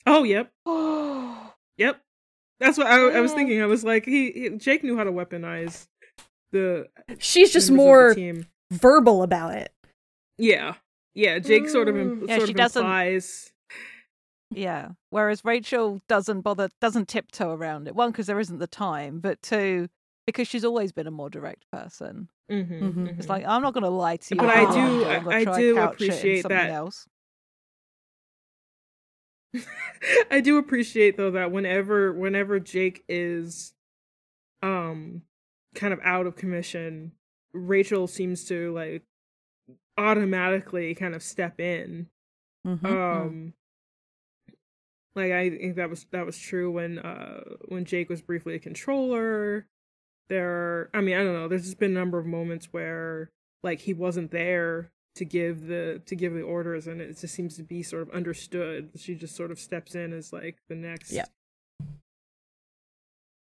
[0.06, 2.02] oh yep Oh, yep
[2.60, 5.12] that's what i, I was thinking i was like he, he jake knew how to
[5.12, 5.88] weaponize
[6.52, 6.88] the
[7.20, 9.72] She's just members of the more verbal about it.
[10.38, 10.76] yeah
[11.14, 12.30] yeah jake sort of im- Mm.
[12.30, 13.52] Yeah, sort she of doesn't- implies
[14.54, 14.90] Yeah.
[15.12, 17.96] Whereas Rachel doesn't bother, doesn't tiptoe around it.
[17.96, 19.88] One, because there isn't the time, but two,
[20.26, 22.28] because she's always been a more direct person.
[22.52, 22.94] Mhm, Mhm.
[22.96, 23.18] mhm.
[23.20, 24.42] It's like I'm not going to lie to you.
[24.42, 27.08] But I do- I'm I do couch it in appreciate something that- Else.
[30.32, 33.74] I do appreciate though that whenever whenever Jake is
[34.64, 35.24] um
[35.76, 37.12] kind of out of commission,
[37.54, 39.04] Rachel seems to like
[39.98, 42.08] automatically kind of step in.
[42.66, 42.86] Mhm.
[42.86, 43.54] Um
[45.16, 48.60] like I think that was that was true when uh when Jake was briefly a
[48.60, 49.68] controller.
[50.30, 53.30] There I mean, I don't know, there's just been a number of moments where
[53.64, 57.58] like he wasn't there to give the to give the orders and it just seems
[57.58, 58.92] to be sort of understood.
[58.96, 61.26] She just sort of steps in as like the next Yeah.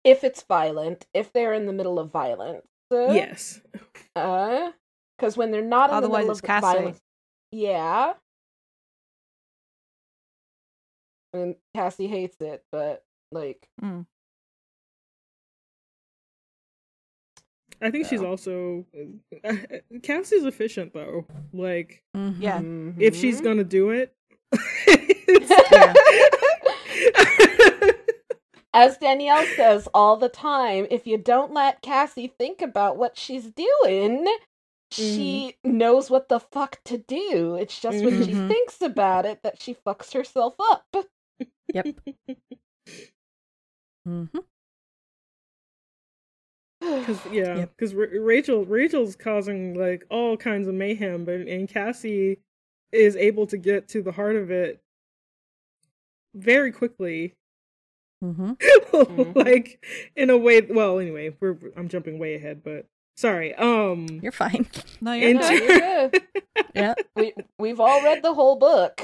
[0.05, 3.61] If it's violent, if they're in the middle of violence, uh, Yes.
[4.14, 4.71] uh,
[5.19, 6.61] because when they're not in Otherwise the middle of Cassie.
[6.61, 7.01] violence,
[7.51, 8.12] yeah.
[11.33, 13.69] And Cassie hates it, but like,
[17.85, 18.87] I think she's also
[20.03, 21.27] Cassie's efficient though.
[21.53, 22.40] Like mm-hmm.
[22.40, 22.61] Yeah.
[22.99, 23.45] if she's mhm.
[23.45, 24.14] gonna do it.
[28.75, 33.53] As Danielle says all the time, if you don't let Cassie think about what she's
[33.53, 34.27] doing,
[34.91, 37.55] she knows what the fuck to do.
[37.57, 38.49] It's just when she Mhm.
[38.49, 40.87] thinks about it that she fucks herself up.
[41.73, 41.89] Yep.
[44.09, 44.45] Mhm.
[47.07, 47.71] Cause yeah, Yep.
[47.77, 52.41] because Rachel Rachel's causing like all kinds of mayhem, but and Cassie
[52.93, 54.81] is able to get to the heart of it
[56.35, 57.35] very quickly,
[58.25, 58.57] Mhm.
[58.93, 59.37] Mhm.
[59.37, 59.85] like
[60.17, 60.61] in a way.
[60.63, 63.55] Well, anyway, we're I'm jumping way ahead, but sorry.
[63.55, 64.67] Um, You're fine.
[65.01, 65.53] No, you're in No, not.
[65.53, 65.79] you're
[66.11, 66.23] good.
[66.75, 66.95] Yeah.
[67.17, 69.01] we we've all read the whole book.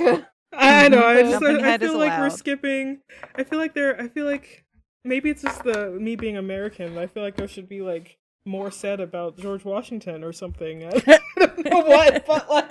[0.53, 1.05] I know.
[1.07, 3.01] I just Jumping I, ahead feel like we're skipping.
[3.37, 4.01] I feel like there.
[4.01, 4.65] I feel like
[5.05, 6.99] maybe it's just the me being American.
[6.99, 10.85] I feel like there should be like more said about George Washington or something.
[10.85, 10.91] I
[11.39, 12.69] don't know what, but like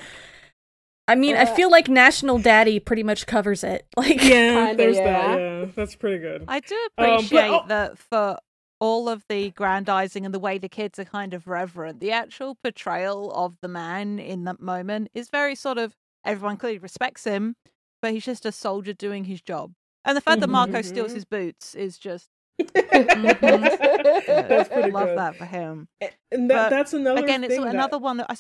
[1.10, 3.86] I mean, I Uh, feel like National Daddy pretty much covers it.
[3.98, 5.04] Like, yeah, Kinda, there's yeah.
[5.28, 5.40] that.
[5.40, 6.46] Yeah, that's pretty good.
[6.48, 8.38] I do but- appreciate oh- that for
[8.80, 12.00] all of the grandizing and the way the kids are kind of reverent.
[12.00, 16.78] The actual portrayal of the man in that moment is very sort of everyone clearly
[16.80, 17.56] respects him,
[18.02, 19.74] but he's just a soldier doing his job.
[20.06, 21.16] And the fact that Marco steals Mhm.
[21.16, 22.30] his boots is just
[22.74, 25.18] That's pretty love good.
[25.18, 25.88] that for him.
[26.32, 28.36] And that, But that's another Again, it's thing that- another one that I.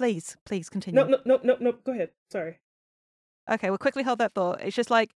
[0.00, 1.00] s- Please, please continue.
[1.00, 1.72] No, no, no, no, no.
[1.72, 2.10] Go ahead.
[2.30, 2.58] Sorry.
[3.50, 4.60] Okay, we'll quickly hold that thought.
[4.60, 5.10] It's just like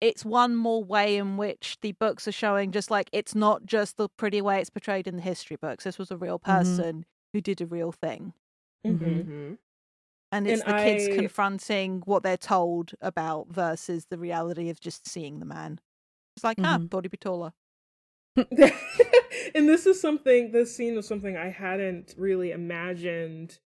[0.00, 3.96] it's one more way in which the books are showing just like it's not just
[3.96, 5.84] the pretty way it's portrayed in the history books.
[5.84, 6.44] This was a real Mhm.
[6.44, 8.32] person who did a real thing.
[8.86, 8.98] Mhm.
[9.26, 9.58] Mhm.
[10.30, 14.78] And it's And the kids I- confronting what they're told about versus the reality of
[14.80, 15.80] just seeing the man.
[16.36, 16.90] It's like, ah, Mhm.
[16.90, 17.52] thought he'd be taller.
[19.54, 23.58] and this is something this scene was something I hadn't really imagined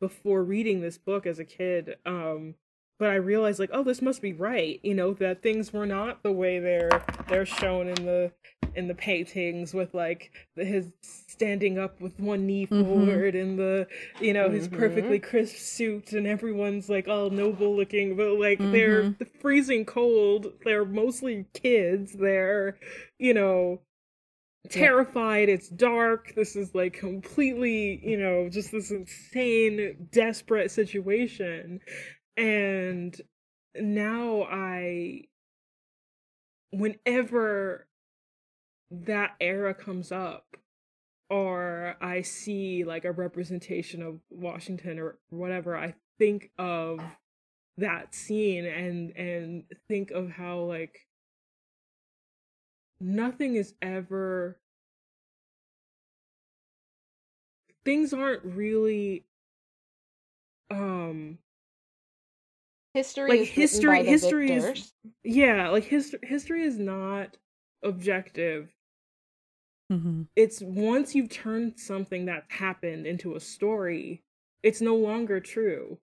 [0.00, 1.96] before reading this book as a kid.
[2.06, 2.54] Um
[2.98, 6.22] but I realized like, oh, this must be right, you know, that things were not
[6.22, 8.30] the way they're they're shown in the
[8.76, 12.86] in the paintings with like his standing up with one knee Mhm.
[12.86, 13.88] forward and the
[14.20, 14.76] you know his Mhm.
[14.76, 19.40] perfectly crisp suit and everyone's like all noble looking but like they're Mhm.
[19.40, 22.78] freezing cold they're mostly kids they're
[23.18, 23.80] you know
[24.68, 31.80] terrified it's dark this is like completely you know just this insane desperate situation.
[32.36, 33.20] And
[33.74, 35.22] now i
[36.72, 37.86] whenever
[38.90, 40.56] that era comes up
[41.28, 47.00] or i see like a representation of washington or whatever i think of
[47.78, 51.06] that scene and and think of how like
[53.00, 54.58] nothing is ever
[57.84, 59.24] things aren't really
[60.70, 61.38] um
[62.94, 67.36] History Like, is history- by the history is- yeah like history history is not
[67.82, 68.70] objective
[69.92, 70.22] Mm-hmm.
[70.36, 74.22] it's once you've turned something that's happened into a story
[74.62, 75.98] it's no longer true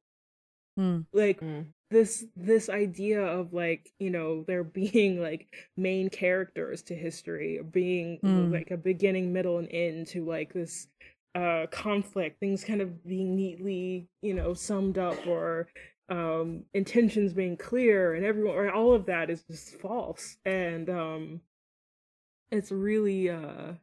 [0.78, 1.06] Mm.
[1.14, 1.68] like Mm.
[1.89, 5.47] This this idea of like you know there being like
[5.78, 8.52] main characters to history being Mm.
[8.52, 10.88] like a beginning middle and end to like this
[11.36, 15.67] uh conflict things kind of being neatly you know summed up or
[16.10, 21.41] um intentions being clear and everyone or all of that is just false and um
[22.52, 23.73] it's really uh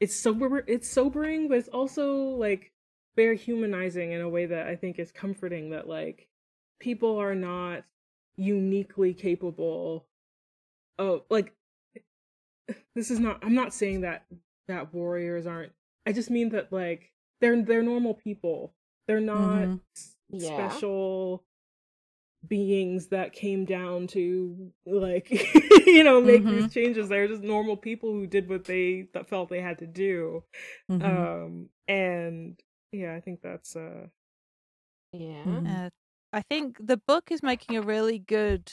[0.00, 2.72] it's sober it's sobering but it's also like
[3.16, 6.28] very humanizing in a way that i think is comforting that like
[6.78, 7.84] people are not
[8.36, 10.06] uniquely capable
[10.98, 11.54] of like
[12.94, 14.26] this is not i'm not saying that
[14.68, 15.72] that warriors aren't
[16.06, 18.74] i just mean that like they're they're normal people
[19.06, 19.80] they're not Mhm.
[20.30, 20.68] Yeah.
[20.68, 21.44] special
[22.46, 25.30] beings that came down to like
[25.86, 26.50] you know make Mhm.
[26.62, 29.86] these changes they're just normal people who did what they th- felt they had to
[29.86, 30.44] do
[30.90, 31.02] Mhm.
[31.04, 32.60] um and
[32.92, 34.06] yeah i think that's uh
[35.12, 35.44] Yeah.
[35.66, 35.90] Uh,
[36.36, 38.70] I think the book is making a really good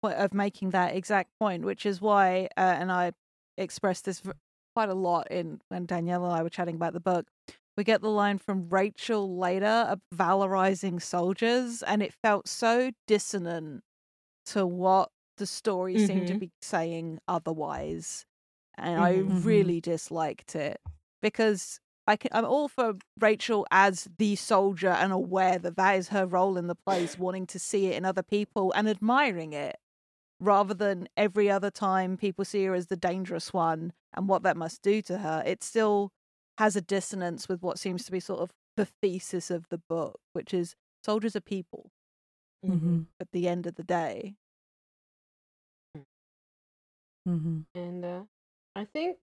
[0.00, 3.10] point of making that exact point, which is why, uh, and I
[3.58, 4.22] expressed this
[4.76, 7.26] quite a lot in when Danielle and I were chatting about the book.
[7.76, 13.82] We get the line from Rachel later of valorizing soldiers, and it felt so dissonant
[14.46, 16.38] to what the story seemed to Mhm.
[16.38, 18.26] be saying otherwise.
[18.78, 19.28] And I Mhm.
[19.28, 19.44] Mhm.
[19.44, 20.80] really disliked it
[21.20, 26.08] because I can, I'm all for Rachel as the soldier and aware that that is
[26.08, 29.76] her role in the place, wanting to see it in other people and admiring it,
[30.40, 34.56] rather than every other time people see her as the dangerous one and what that
[34.56, 35.42] must do to her.
[35.46, 36.10] It still
[36.58, 40.18] has a dissonance with what seems to be sort of the thesis of the book,
[40.32, 41.90] which is soldiers are people
[42.66, 43.06] Mhm.
[43.20, 44.34] at the end of the day.
[47.28, 47.60] Mm-hmm.
[47.76, 48.22] and uh,
[48.74, 49.18] I think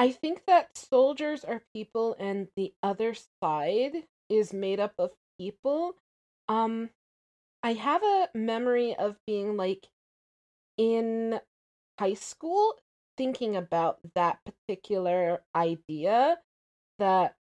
[0.00, 5.96] I think that soldiers are people and the other side is made up of people.
[6.48, 6.90] Um
[7.62, 9.90] I have a memory of being like
[10.78, 11.40] in
[12.00, 12.78] high school
[13.16, 16.40] thinking about that particular idea
[16.98, 17.36] that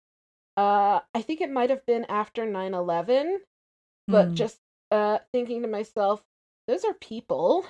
[0.57, 3.43] uh I think it might have been after 9/11
[4.11, 4.37] but Mm.
[4.37, 4.61] just
[4.93, 6.25] uh thinking to myself
[6.69, 7.67] those are people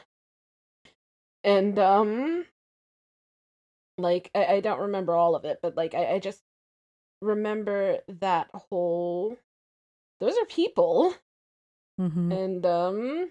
[1.45, 2.47] and um
[3.99, 6.43] like I, I don't remember all of it but like I, I just
[7.23, 9.37] remember that whole
[10.21, 11.15] those are people
[11.99, 12.31] Mhm.
[12.33, 13.31] and um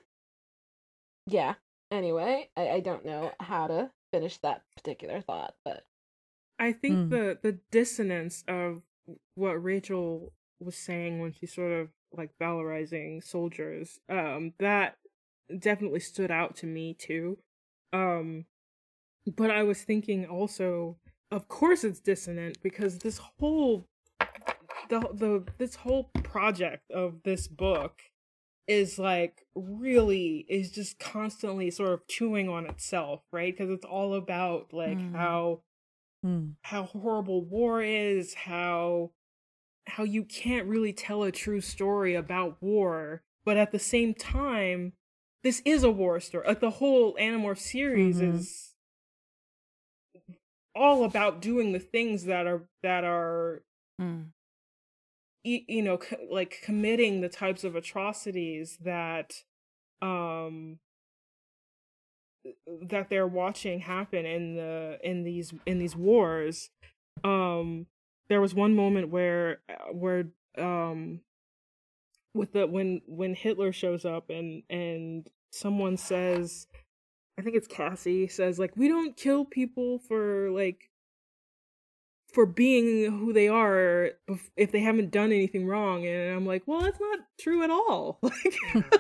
[1.28, 1.56] yeah
[1.92, 5.86] anyway I, I don't know how to finish that particular thought but
[6.58, 7.10] I think Mm.
[7.10, 8.82] the the dissonance of
[9.36, 14.98] what Rachel was saying when she sort of like valorizing soldiers, um, that
[15.60, 17.38] definitely stood out to me too.
[17.92, 18.46] Um,
[19.36, 20.98] but I was thinking also,
[21.32, 23.88] of course, it's dissonant because this whole
[24.90, 28.02] the the this whole project of this book
[28.68, 33.56] is like really is just constantly sort of chewing on itself, right?
[33.56, 35.14] Because it's all about like Mm.
[35.16, 35.62] how
[36.26, 36.56] Mm.
[36.64, 39.12] how horrible war is, how
[39.88, 44.94] how you can't really tell a true story about war, but at the same time,
[45.44, 46.48] this is a war story.
[46.48, 48.40] Like the whole Animorph series Mhm.
[48.40, 48.75] is
[50.76, 53.64] all about doing the things that are that are
[54.02, 54.32] Mm.
[55.44, 59.44] you know co- like committing the types of atrocities that
[60.02, 60.80] um
[62.90, 66.70] that they're watching happen in the in these in these wars
[67.24, 67.88] um
[68.28, 71.22] there was one moment where uh, where um
[72.34, 76.68] with the when when Hitler shows up and and someone says
[77.38, 80.90] I think it's Cassie says like we don't kill people for like
[82.34, 84.12] for being who they are
[84.58, 88.20] if they haven't done anything wrong and i'm like well that's not true at all
[88.22, 88.34] like,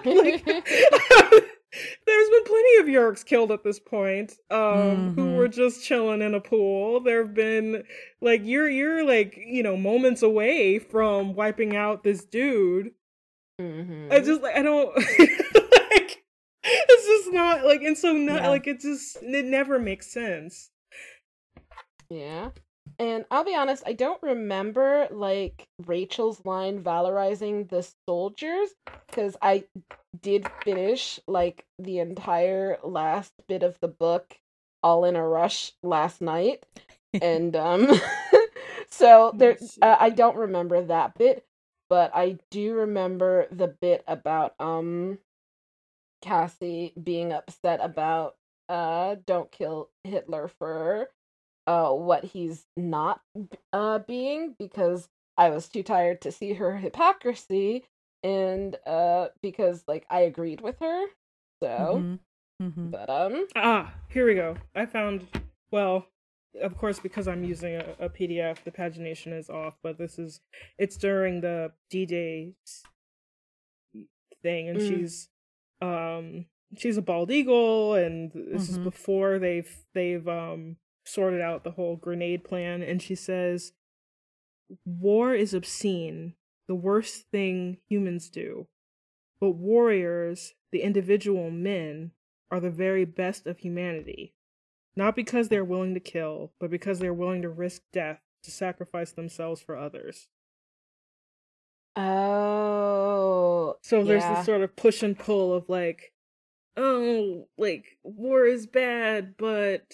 [0.05, 5.19] like there's been plenty of Yeerks killed at this point um Mm-hmm.
[5.19, 7.83] who were just chilling in a pool there have been
[8.21, 12.91] like you're you're like you know moments away from wiping out this dude
[13.59, 14.13] Mhm.
[14.13, 14.95] i just like i don't
[17.25, 18.49] it's not like and so not Yeah.
[18.49, 20.69] like it just it never makes sense
[22.09, 22.51] Yeah.
[22.97, 28.69] And I'll be honest, I don't remember like Rachel's line valorizing the soldiers
[29.07, 29.65] because I
[30.21, 34.37] did finish like the entire last bit of the book
[34.81, 36.65] all in a rush last night.
[37.21, 37.99] and um
[38.89, 41.45] so there uh, I don't remember that bit,
[41.89, 45.17] but I do remember the bit about um
[46.25, 48.35] Cassie being upset about
[48.67, 51.09] uh don't kill Hitler for
[51.67, 53.21] uh what he's not
[53.71, 55.07] uh being because
[55.37, 57.85] I was too tired to see her hypocrisy
[58.23, 61.05] and uh because like I agreed with her.
[61.61, 62.19] So Mhm.
[62.61, 62.91] Mhm.
[62.91, 64.57] but um Ah, here we go.
[64.75, 65.27] I found,
[65.71, 66.07] well,
[66.61, 70.41] of course, because I'm using a, a PDF, the pagination is off, but this is,
[70.77, 72.53] it's during the D-Day
[74.41, 74.87] thing, and Mm.
[74.87, 75.29] she's,
[75.81, 76.45] um,
[76.77, 78.83] she's a bald eagle, and this is Mhm.
[78.83, 83.73] before they've, they've, um, sorted out the whole grenade plan, and she says,
[84.85, 86.33] War is obscene,
[86.67, 88.67] the worst thing humans do.
[89.39, 92.11] But warriors, the individual men,
[92.49, 94.33] are the very best of humanity.
[94.95, 99.11] Not because they're willing to kill, but because they're willing to risk death to sacrifice
[99.11, 100.29] themselves for others.
[101.95, 104.35] Oh So there's yeah.
[104.35, 106.13] this sort of push and pull of like,
[106.77, 109.93] oh, like war is bad, but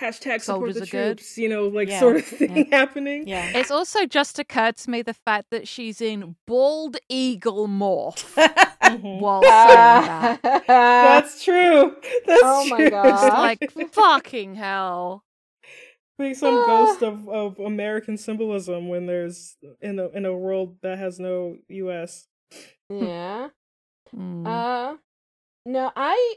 [0.00, 1.18] hashtag support Soldiers the are good.
[1.18, 3.28] troops, you know, like Yeah, sort of thing happening.
[3.28, 3.52] Yeah.
[3.56, 8.24] It's also just occurred to me the fact that she's in bald eagle morph
[8.82, 9.20] Mhm.
[9.20, 10.64] while saying that.
[10.66, 11.96] That's true.
[12.26, 12.90] That's Oh my true.
[12.90, 13.56] God.
[13.60, 15.24] It's like fucking hell.
[16.18, 16.64] Being some Ah.
[16.66, 21.56] ghost of, of American symbolism when there's in a in a world that has no
[21.68, 22.28] U.S.
[22.88, 23.48] yeah.
[24.14, 24.44] Mm.
[24.46, 24.96] Uh
[25.66, 26.36] no, I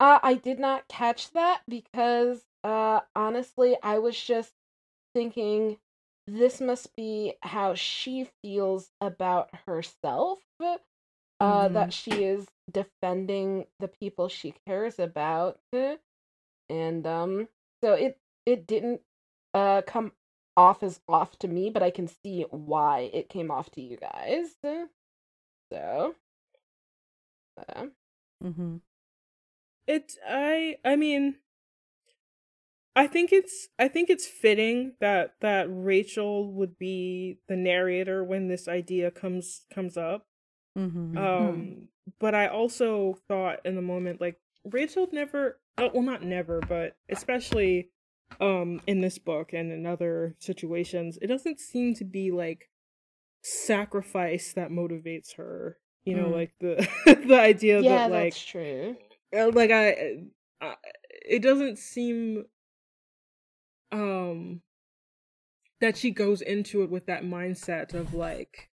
[0.00, 4.52] uh I did not catch that because uh honestly I was just
[5.14, 5.78] thinking
[6.26, 10.40] this must be how she feels about herself.
[11.40, 11.72] Uh Mhm.
[11.74, 15.60] that she is defending the people she cares about.
[16.68, 17.48] And um
[17.82, 19.02] so it it didn't
[19.56, 20.12] uh come
[20.56, 23.96] off as off to me, but I can see why it came off to you
[23.96, 24.56] guys.
[25.72, 26.14] So
[27.68, 27.86] uh,
[28.44, 28.80] Mhm.
[29.86, 31.36] It I I mean
[32.94, 38.48] I think it's I think it's fitting that that Rachel would be the narrator when
[38.48, 40.26] this idea comes comes up.
[40.76, 41.16] Mhm.
[41.16, 41.88] Um
[42.18, 46.96] but I also thought in the moment like Rachel never uh, well not never but
[47.08, 47.90] especially
[48.40, 52.68] um in this book and in other situations it doesn't seem to be like
[53.42, 55.78] sacrifice that motivates her.
[56.04, 56.32] You know Mm.
[56.32, 56.88] like the
[57.26, 58.96] the idea yeah, that like that's true.
[59.36, 60.18] uh, like I,
[60.60, 60.74] I
[61.28, 62.44] it doesn't seem
[63.92, 64.62] um
[65.80, 68.70] that she goes into it with that mindset of like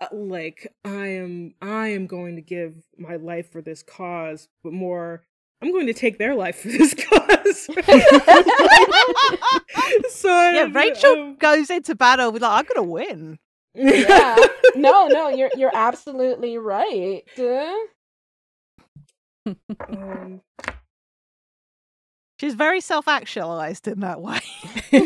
[0.00, 4.72] uh, like I am I am going to give my life for this cause but
[4.72, 5.24] more
[5.62, 7.68] I'm going to take their life for this cause.
[10.10, 13.38] so yeah, Rachel um, goes into battle with like, I'm gonna win.
[13.74, 14.36] yeah.
[14.74, 17.22] No, no, you're you're absolutely right.
[19.88, 20.40] Um,
[22.38, 24.38] She's very self-actualized in that way.
[24.92, 25.02] and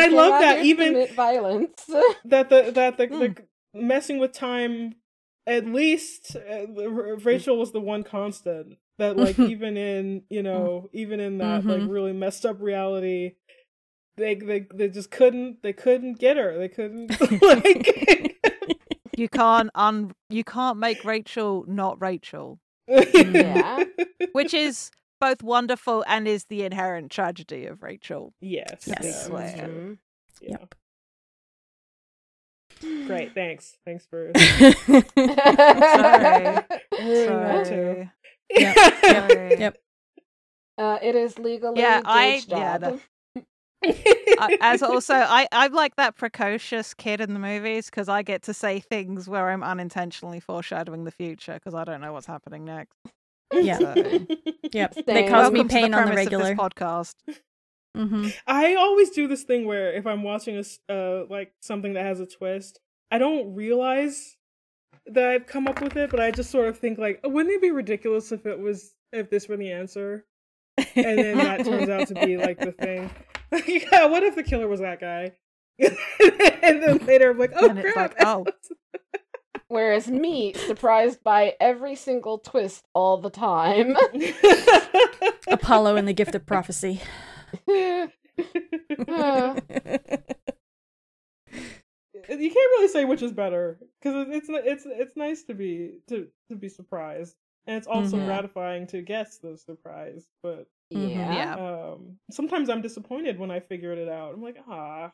[0.00, 1.84] I love that even- violence.
[2.24, 3.18] that the that the, Hmm.
[3.20, 3.34] the
[3.74, 4.94] messing with time
[5.46, 6.66] at least uh,
[7.18, 11.80] Rachel was the one constant that like even in you know even in that like
[11.82, 11.90] Mhm.
[11.90, 13.32] really messed up reality
[14.16, 17.10] they they they just couldn't they couldn't get her they couldn't
[17.42, 18.36] like
[19.16, 23.84] you can't un you can't make Rachel not Rachel, Yeah.
[24.32, 24.90] which is
[25.20, 28.32] both wonderful and is the inherent tragedy of Rachel.
[28.40, 28.98] yes Yes.
[29.02, 29.42] yeah, Swear.
[29.46, 29.68] that's true.
[29.68, 29.98] Mhm.
[30.42, 30.64] yeah
[33.06, 34.74] great thanks thanks for Sorry.
[37.00, 38.08] ruining that too.
[38.50, 38.76] Yep.
[39.02, 39.32] Yep.
[39.58, 39.76] Yep.
[40.78, 43.00] Uh, it is legally Yeah, I- yeah, job.
[43.84, 48.42] I- as also I, I'm like that precocious kid in the movies because I get
[48.44, 52.64] to say things where I'm unintentionally foreshadowing the future because I don't know what's happening
[52.64, 52.96] next.
[53.52, 53.78] Yeah.
[53.78, 53.94] So,
[54.72, 54.94] Yep.
[54.94, 55.04] Same.
[55.06, 56.54] They cause welcome me pain the on the regular.
[56.54, 57.14] podcast.
[57.96, 58.28] Mm-hmm.
[58.46, 62.20] I always do this thing where if I'm watching a uh like something that has
[62.20, 62.80] a twist,
[63.10, 64.36] I don't realize
[65.06, 67.60] that I've come up with it, but I just sort of think like, wouldn't it
[67.60, 70.24] be ridiculous if it was if this were the answer,
[70.78, 73.10] and then that turns out to be like the thing.
[73.66, 75.32] yeah, what if the killer was that guy?
[75.78, 77.96] and then later I'm like, oh And crap!
[77.96, 78.46] like, oh.
[79.68, 83.96] Whereas me, surprised by every single twist all the time.
[85.48, 87.00] Apollo and the Gift of Prophecy.
[89.16, 89.54] Uh,
[92.28, 96.28] you can't really say which is better because it's it's it's nice to be to
[96.48, 97.36] to be surprised,
[97.66, 98.24] and it's also Mhm.
[98.24, 100.26] gratifying to guess the surprise.
[100.42, 101.30] But yeah.
[101.30, 101.56] Yeah.
[101.56, 104.34] um, sometimes I'm disappointed when I figured it out.
[104.34, 105.12] I'm like, ah,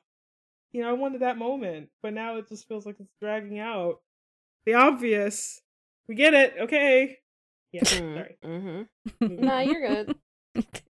[0.72, 4.00] you know, I wanted that moment, but now it just feels like it's dragging out.
[4.66, 5.60] The obvious,
[6.08, 6.54] we get it.
[6.60, 7.18] Okay,
[7.72, 8.38] yeah, Mm, sorry.
[8.44, 8.88] mhm.
[9.20, 10.14] Moving Nah, you're good.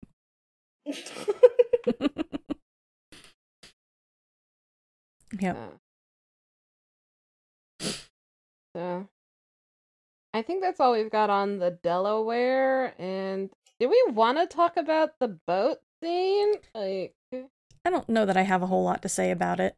[5.39, 5.57] Yep.
[7.81, 7.87] Uh,
[8.75, 9.07] so,
[10.33, 12.93] I think that's all we've got on the Delaware.
[12.99, 16.53] And do we want to talk about the boat scene?
[16.73, 19.75] Like, I don't know that I have a whole lot to say about it.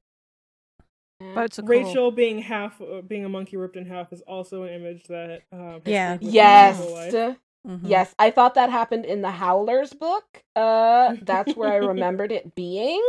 [1.20, 1.34] yeah.
[1.34, 1.70] Boats are cool.
[1.70, 5.42] Rachel being half, uh, being a monkey ripped in half, is also an image that
[5.52, 6.18] um, Yeah.
[6.18, 7.14] stayed with me my whole life.
[7.14, 7.38] yes.
[7.70, 7.82] Mhm.
[7.84, 10.26] Yes, I thought that happened in the Howlers book.
[10.56, 13.04] Uh that's where I remembered it being.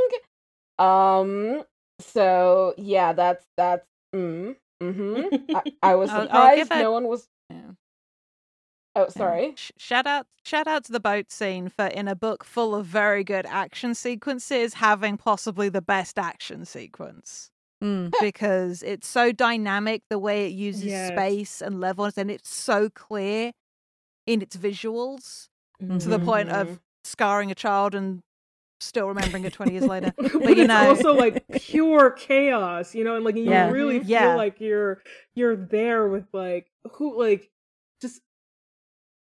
[0.79, 1.65] Um
[2.01, 5.55] so yeah, that's that's mm, mm-hmm.
[5.57, 7.71] I, I was I'll- I'll surprised give no one was Yeah.
[8.97, 9.09] Oh, Yeah.
[9.09, 9.53] sorry.
[9.57, 12.87] Sh- shout out shout out to the boat scene for in a book full of
[12.87, 17.51] very good action sequences having possibly the best action sequence
[17.83, 18.13] Mm.
[18.21, 21.09] because it's so dynamic the way it uses Yes.
[21.09, 23.53] space and levels and it's so clear
[24.27, 25.49] in its visuals
[25.79, 28.21] to the point of scarring a child and
[28.81, 30.13] still remembering it 20 years later.
[30.23, 33.71] but, But you it's know, also like pure chaos, you know, and like you Yeah.
[33.71, 34.37] really feel Yeah.
[34.37, 35.03] like you're
[35.35, 37.51] you're there with like who like
[38.01, 38.21] just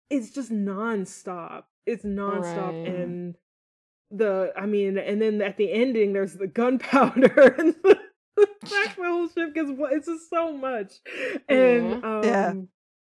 [0.08, 1.64] it's just nonstop.
[1.86, 2.86] It's nonstop Right.
[2.86, 3.36] and
[4.10, 7.98] the I mean, and then at the ending there's the gunpowder and the,
[8.36, 10.94] the fact the whole ship gets it's just so much.
[11.48, 12.52] And um Yeah.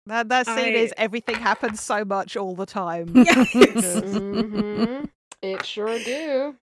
[0.08, 3.12] That that scene I- is everything happens so much all the time.
[3.16, 3.84] yes.
[3.84, 5.10] Mhm.
[5.42, 6.56] It sure do.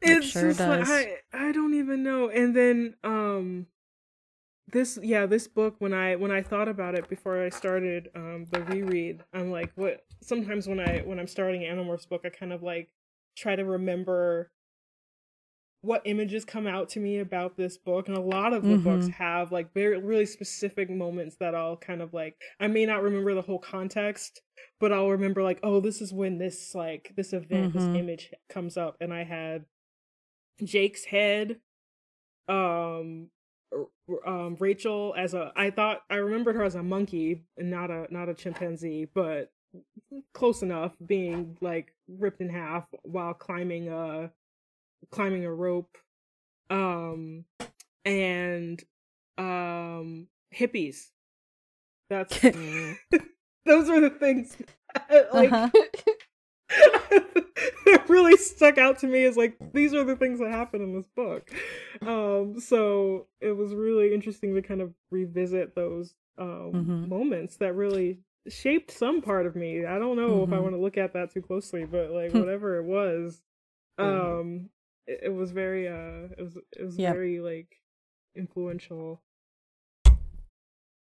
[0.00, 0.88] It sure just like does.
[0.88, 2.28] I I don't even know.
[2.28, 3.66] And then um
[4.72, 8.46] this yeah, this book when I when I thought about it before I started um
[8.50, 12.30] the reread, I'm like what sometimes when I when I'm starting an Animorphs book, I
[12.30, 12.88] kind of like
[13.36, 14.50] try to remember
[15.82, 19.06] what images come out to me about this book and a lot of the books
[19.08, 19.12] Mhm.
[19.14, 23.34] have like very really specific moments that I'll kind of like I may not remember
[23.34, 24.42] the whole context
[24.78, 27.72] but I'll remember like oh this is when this like this event Mhm.
[27.74, 29.66] this image comes up and I had
[30.62, 31.60] Jake's head
[32.48, 33.30] um
[34.26, 38.06] um Rachel as a I thought I remembered her as a monkey and not a
[38.10, 39.50] not a chimpanzee but
[40.32, 44.30] close enough being like ripped in half while climbing a
[45.10, 45.96] climbing a rope
[46.70, 47.44] um
[48.04, 48.82] and
[49.38, 51.08] um hippies
[52.10, 52.96] that's Mm.
[53.64, 54.56] those are the things
[55.32, 55.70] like Uh-huh.
[56.68, 60.94] that really stuck out to me is like these are the things that happen in
[60.94, 61.50] this book
[62.02, 67.08] um so it was really interesting to kind of revisit those um Mhm.
[67.08, 70.62] moments that really shaped some part of me i don't know if i Mhm.
[70.62, 73.42] want to look at that too closely but like whatever it was
[73.98, 74.68] um
[75.12, 77.12] it, it was very uh it was it was Yeah.
[77.12, 77.68] very like
[78.36, 79.22] influential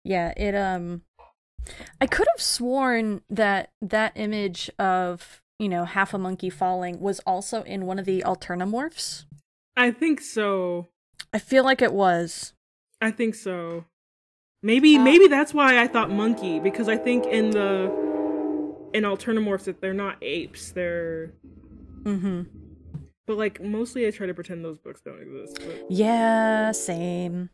[0.04, 1.02] Yeah, it um
[2.00, 7.20] I could have sworn that that image of, you know, half a monkey falling was
[7.20, 9.26] also in one of the alternamorphs.
[9.76, 10.88] i think so
[11.32, 12.54] I feel like it was.
[13.02, 13.84] I think so.
[14.62, 17.92] Maybe Uh, maybe that's why I thought monkey because I think in the
[18.94, 21.34] in Alternamorphs that they're not apes, they're
[22.04, 22.46] Mhm.
[23.28, 25.60] But like mostly I try to pretend those books don't exist.
[25.64, 27.50] But Yeah, same.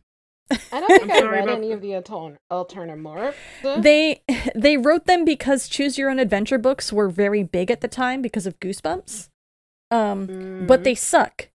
[0.71, 3.33] I don't think I'm read about any of the altern- alternamorphs.
[3.81, 4.21] They
[4.55, 8.21] they wrote them because choose your own adventure books were very big at the time
[8.23, 9.29] because of Goosebumps.
[9.91, 10.83] Um but Mm.
[10.83, 11.49] they suck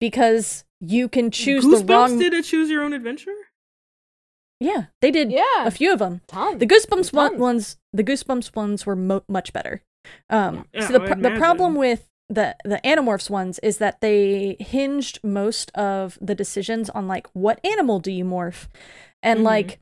[0.00, 3.34] because you can choose Goosebumps the wrong did a choose your own adventure?
[4.60, 6.20] Yeah, they did yeah, a few of them.
[6.26, 6.58] tons.
[6.58, 7.40] The Goosebumps one- Tons.
[7.40, 9.82] ones the Goosebumps ones were mo- much better.
[10.30, 14.00] Um, Yeah, so the I pro- the problem with the the Animorphs ones is that
[14.00, 18.66] they hinged most of the decisions on like what animal do you morph,
[19.22, 19.44] and Mhm.
[19.44, 19.78] like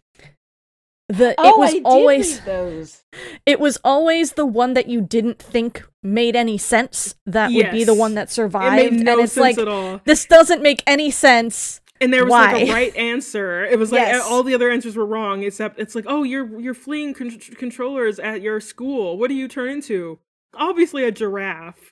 [1.08, 3.02] the it oh, was I always those.
[3.46, 7.84] it was always the one that you didn't think made any sense that would be
[7.84, 10.00] the one that It survived, made no and it's sense like at all.
[10.04, 11.80] this doesn't make any sense.
[12.00, 13.64] And there was like a right answer.
[13.64, 14.24] It was like Yes.
[14.28, 18.18] all the other answers were wrong, except it's like, oh, you're you're fleeing con- controllers
[18.18, 19.18] at your school.
[19.18, 20.18] What do you turn into?
[20.54, 21.91] Obviously, a giraffe.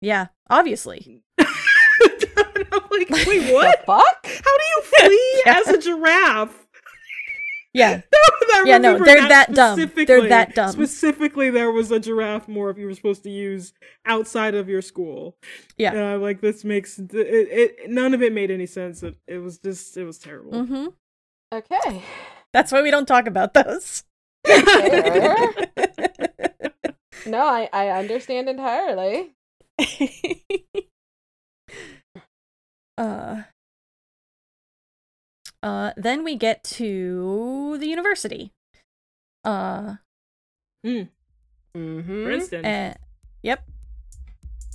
[0.00, 1.22] Yeah, obviously.
[1.38, 1.46] And
[2.72, 3.80] I'm like, wait, what?
[3.80, 4.26] The fuck?
[4.26, 5.58] How do you flee Yeah.
[5.60, 6.66] as a giraffe?
[7.74, 8.00] Yeah,
[8.52, 9.76] I Yeah, no, they're that dumb.
[9.76, 10.28] They're specifically.
[10.30, 10.72] that dumb.
[10.72, 13.72] Specifically, there was a giraffe morph you were supposed to use
[14.06, 15.36] outside of your school.
[15.76, 15.90] Yeah.
[15.92, 17.90] and I'm like, this makes it, it.
[17.90, 19.02] None of it made any sense.
[19.02, 20.64] It, it was just, it was terrible.
[20.64, 20.86] hmm
[21.54, 22.02] Okay.
[22.52, 24.02] that's why we don't talk about those.
[27.26, 29.34] No, I, I understand entirely.
[32.98, 33.42] uh,
[35.62, 38.52] uh, then we get to the university.
[39.44, 39.94] Uh,
[41.76, 42.24] Mm-hmm.
[42.24, 42.94] Princeton, eh,
[43.42, 43.62] yep.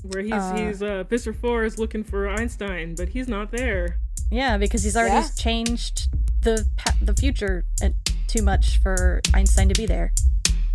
[0.03, 3.97] where he's uh, he's uh, Visser Four is looking for Einstein, but he's not there.
[4.31, 5.29] Yeah, because he's already Yeah.
[5.37, 6.07] changed
[6.41, 7.89] the pa- the future uh,
[8.27, 10.13] too much for Einstein to be there.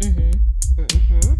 [0.01, 0.83] Mm-hmm.
[0.83, 1.35] Mm-hmm.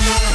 [0.00, 0.31] Yeah.